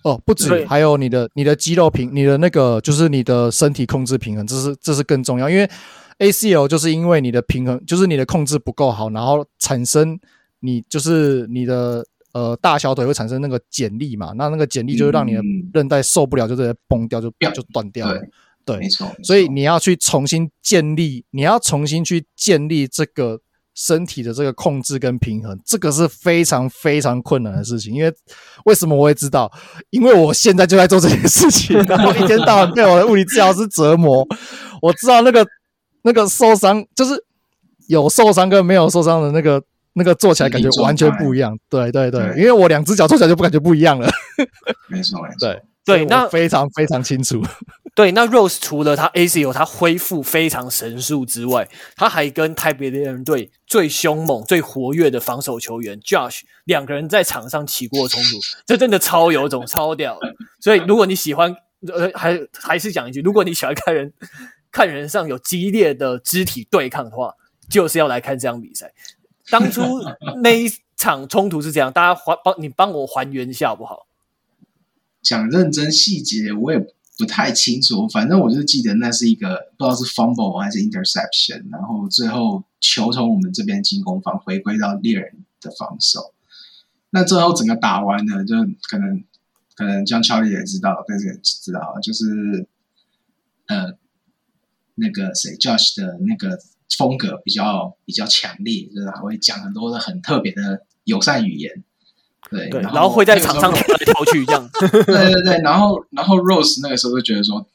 [0.05, 5.49] 哦，不止，还有你的你的肌肉平，你的那个就是你的身体控制平衡，这是这是更重要。
[5.49, 5.69] 因为
[6.19, 10.21] ACL 就是因为你的平衡，就是你的控制不够好，然后产生
[10.65, 15.43] 你就是你的呃大小腿会产生那个剪力嘛，那那个剪力就是让你的
[15.73, 18.21] 韧带受不了，就直接崩掉，就就断掉了。
[18.65, 19.07] 对，没错。
[19.23, 23.41] 所以你要去重新建立，你要重新去建立这个。
[23.77, 27.93] 身体的这个控制跟平衡，这个是非常非常困难的事情。
[27.93, 28.15] 因为
[28.67, 29.51] 为什么我会知道？
[29.91, 34.25] 因为我现在就在做这件事情，然后一天到晚被我的物理治疗师折磨。
[34.81, 35.45] 我知道那个
[36.03, 37.21] 那个受伤，就是
[37.89, 39.61] 有受伤跟没有受伤的那个
[39.95, 41.59] 那个做起来感觉完全不一样。
[41.69, 44.09] 对对对，对，因为我两只脚做起来就不感觉不一样了。
[44.89, 47.43] 没错没错，对对，那非常非常清楚。
[47.95, 60.35] 对，那 Rose 除了他 ACL 他恢复非常神速之外，他还跟泰北猎人队最凶猛、最活跃的防守球员 Josh 两个人在场上起过冲突， 这真的超有种、超屌的。
[60.61, 61.55] 所以，如果你喜欢，
[61.87, 64.13] 呃，还还是讲一句，如果你喜欢看人
[64.73, 67.33] 看人上有激烈的肢体对抗的话，
[67.71, 68.91] 就是要来看这场比赛。
[69.51, 69.83] 当初
[70.43, 74.07] 那一场冲突是这样，大家还帮你帮我还原一下好不好？
[75.23, 76.95] 讲认真细节，我也。
[77.17, 86.35] 不太清楚，反正我就记得那是一个不知道是 fumble 还是 interception，然后最后球从我们这边进攻方回归到猎人的防守。
[87.11, 88.57] 那最后整个打完呢，就
[88.89, 89.23] 可能
[89.77, 92.67] 可能江乔力也知道，但是也知道，就是
[93.67, 93.93] 呃
[94.97, 96.59] 那个谁 Josh 的那个
[96.99, 101.83] 风格比较比较强烈，就是还会讲很多的很特别的友善语言。
[102.51, 104.71] 对，对然，然后会在场上跳来跳去，这样。
[104.79, 107.67] 对对对，然后然后 Rose 那个时候就觉得说，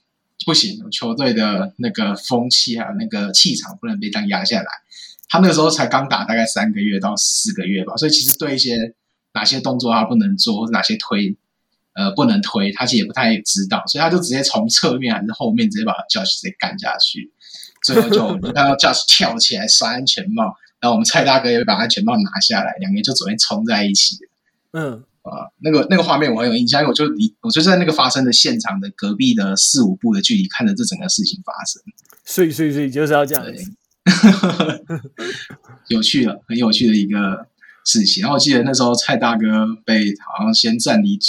[0.45, 4.68] 不行，球队的那个风气还有那个气场不能被这样压下来。
[5.28, 8.95] 他那个时候才刚打大概三个月到四个月吧，所以其实对一些
[9.34, 11.36] 哪些动作他不能做，或者哪些推，
[11.93, 17.32] 呃不能推，他其实也不太知道，所以他就直接从侧面还是后面直接把 Josh 直接干下去，
[17.84, 24.17] 最后就我们看到 Josh 跳起来摔安全帽，然后我们蔡大哥也把安全帽拿下来，两个人就昨天冲在一起。
[24.73, 25.03] 嗯。
[25.21, 31.82] 啊，那个那个画面我很有印象，因为我就离我就在那个发生的现场的隔壁的四五步的距离看着这整个事情发生，
[32.25, 33.71] 所以所以所以就是要这样子，
[35.89, 37.45] 有趣了很有趣的一个
[37.86, 38.21] 事情。
[38.21, 39.45] 然后我记得那时候蔡大哥
[39.86, 41.19] 被好像先暂离，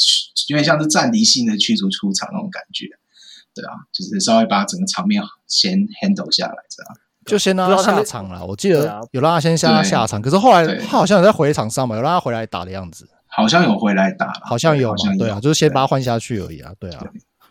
[0.49, 2.87] 有点像是暂离性的驱逐出场那种感觉，
[3.61, 6.97] 对啊，就是稍微把整个场面先 handle 下来，这样
[7.27, 8.45] 就先让他下场了。
[8.45, 13.09] 我记得有让他先下下场，可是后来他好像有在回场上嘛，有让他回来打的样子。
[13.33, 17.05] 好像有回来打，好像有，对啊，就是先把他换下去而已啊，对啊，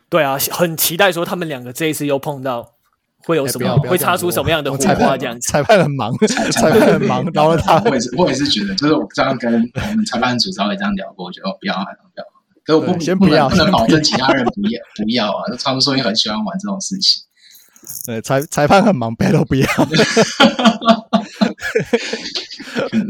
[0.09, 2.73] 对啊，很期待说他们两个这一次又碰到
[3.23, 5.47] 会有什么，会擦出什么样的火花这样子。
[5.49, 12.25] 裁判很忙，裁判很忙，然后他，我也是，我也是觉得，就是我这样跟我们裁判组稍微这样聊过，我觉得不要，不要，
[12.65, 17.23] 可是我不，先不要，不能保证其他人不要， 不要啊，他们说你很喜欢玩这种事情。
[18.05, 19.65] 对，裁裁判很忙，别都不要。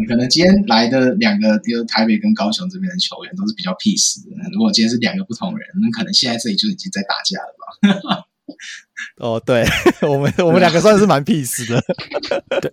[0.08, 4.30] 可能今天来的两个，就是台北跟高雄这边的球员都是比较 peace 的。
[4.54, 8.26] 如果今天是两个不同人，那可能现在这里就已经在打架了吧？
[9.18, 9.66] 哦，对，
[10.02, 11.84] 我们我们两个算是蛮 peace 的。
[12.62, 12.72] 对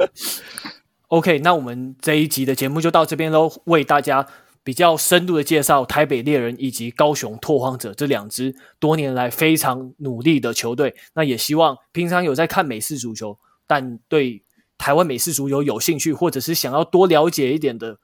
[1.09, 3.53] ，OK，那我们这一集的节目就到这边喽。
[3.64, 4.27] 为大家
[4.66, 10.92] 比较深度的介绍台北猎人以及高雄拓荒者这两支多年来非常努力的球队。
[11.14, 13.38] 那也希望平常有在看美式足球，
[13.68, 14.42] 但对。
[14.78, 17.98] 台湾美式足球有兴趣，或者是想要多了解一点的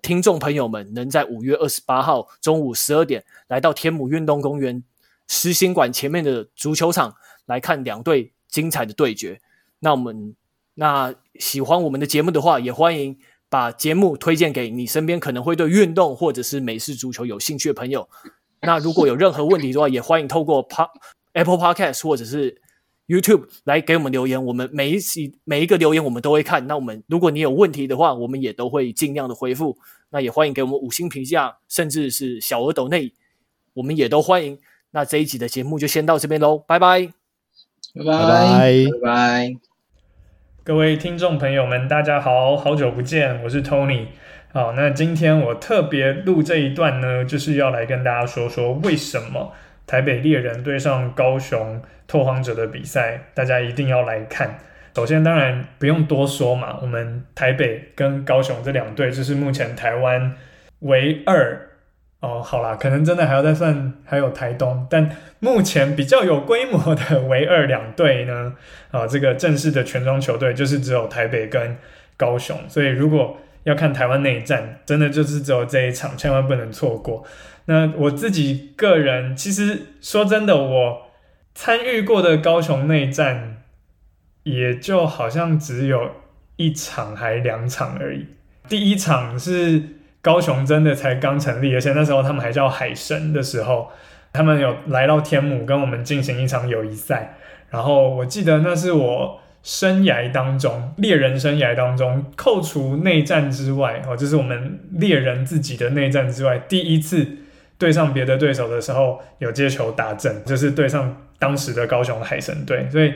[0.00, 4.84] 听众朋友们，能在五月二十八号中午十二点来到天母运动公园
[5.26, 7.12] 狮心馆前面的足球场
[7.46, 9.40] 来看两队精彩的对决。
[9.80, 10.36] 那我们
[10.74, 13.18] 那喜欢我们的节目的话，也欢迎
[13.48, 18.08] 把节目推荐给你身边可能会对运动或者是美式足球有兴趣的朋友。
[18.62, 20.66] 那如果有任何问题的话，也欢迎透过
[21.32, 22.60] Apple Podcast 或者是。
[23.08, 26.66] YouTube 来给我们留言，我们每一期每一个留言我们都会看。
[26.66, 29.78] 那我们如果你有问题的话，我们也都会尽量的回复。
[30.10, 33.12] 那也欢迎给我们五星评价，甚至是小额抖内，
[33.74, 34.58] 我们也都欢迎。
[34.90, 37.06] 那这一集的节目就先到这边喽，拜拜，
[37.94, 39.65] 拜拜，拜拜。
[40.66, 44.06] 各位听众朋友们，大家好，好久不见，我是 Tony。
[44.52, 49.52] 好，那今天我特别录这一段呢，就是要来跟大家说说为什么。
[49.86, 54.58] 台北猎人对上高雄拓荒者的比赛，大家一定要来看。
[54.96, 60.34] 首先，当然不用多说嘛，我们台北跟高雄这两队就是目前台湾
[60.80, 61.60] 唯二
[62.20, 68.54] 哦，好啦，可能真的还要再算还有台东，但目前比较有规模的唯二两队呢，
[68.90, 71.76] 啊， 这个正式的全装球队就是只有台北跟
[72.16, 77.24] 高雄，所以如果要看台湾内战，真的就是只有这一场，千万不能错过。
[77.66, 81.02] 那我自己个人，其实说真的，我
[81.54, 83.62] 参与过的高雄内战，
[84.44, 86.12] 也就好像只有
[86.56, 88.28] 一场还两场而已。
[88.68, 89.82] 第一场是
[90.26, 93.92] 高雄真的才刚成立，而且那时候他们还叫海神的时候，
[94.32, 97.36] 他们有来到天母跟我们进行一场友谊赛。
[97.70, 107.24] 然后我记得那是我生涯当中猎人生涯当中，扣除内战之外，哦，就是我们猎人自己的内战之外，第一次。
[107.78, 112.88] 对上别的对手的时候，有接球打正，就是对上当时的高雄海神队。
[112.90, 113.12] 所以，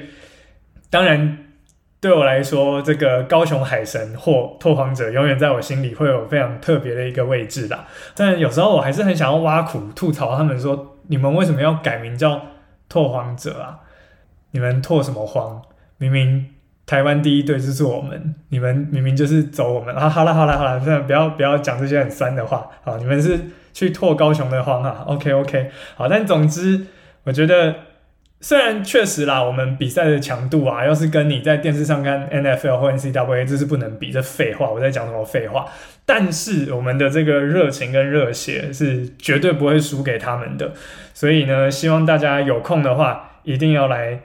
[0.90, 1.38] 当然
[2.00, 7.86] 对我来说，这个高雄海神或拓荒者永远在我心里会有非常特别的一个位置啦。
[8.14, 12.40] 但有时候我还是很想要挖苦吐槽他们说：“你们为什么要改名叫
[12.88, 13.80] 拓荒者啊？
[14.52, 15.60] 你们拓什么荒？
[15.98, 16.46] 明明
[16.86, 22.96] 台湾第一队就是我们，你们明明就是走我们啊！”好了好了好了，真的不要不要讲这些很酸的话啊！
[22.98, 23.38] 你们是。
[23.72, 26.88] 去拓高雄的荒啊，OK OK，好，但总之，
[27.22, 27.72] 我觉得
[28.40, 35.66] 虽然确实啦，我们比赛的强度啊，要是跟你在电视上看 NFL 或 NCAA，这是不能比，这废话，我在讲什么废话？
[36.06, 40.72] 但是我们的这个热情跟热血是绝对不会输给他们的，
[41.14, 44.20] 所以呢，希望大家有空的话，一定要来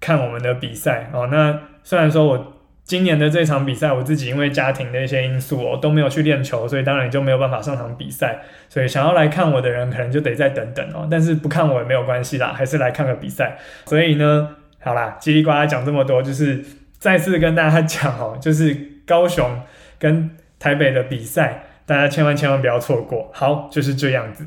[0.00, 1.28] 看我们的比赛哦。
[1.30, 2.51] 那虽然说我。
[2.84, 8.42] 今年的这场比赛，我自己因为家庭的一些因素，我都没有去练球，所以当然就没有办法上场比赛。
[8.68, 11.06] 所以想要来看我的人，可能就得再等等哦。
[11.10, 13.56] 但是不看我也没有关系啦，还是来看个比赛。
[13.86, 16.62] 所以呢，好啦，叽里呱啦讲这么多，就是
[16.98, 18.76] 再次跟大家讲哦，就是
[19.06, 19.60] 高雄
[19.98, 23.30] 跟台北的比赛，大家千万千万不要错过。
[23.32, 24.46] 好，就是这样子。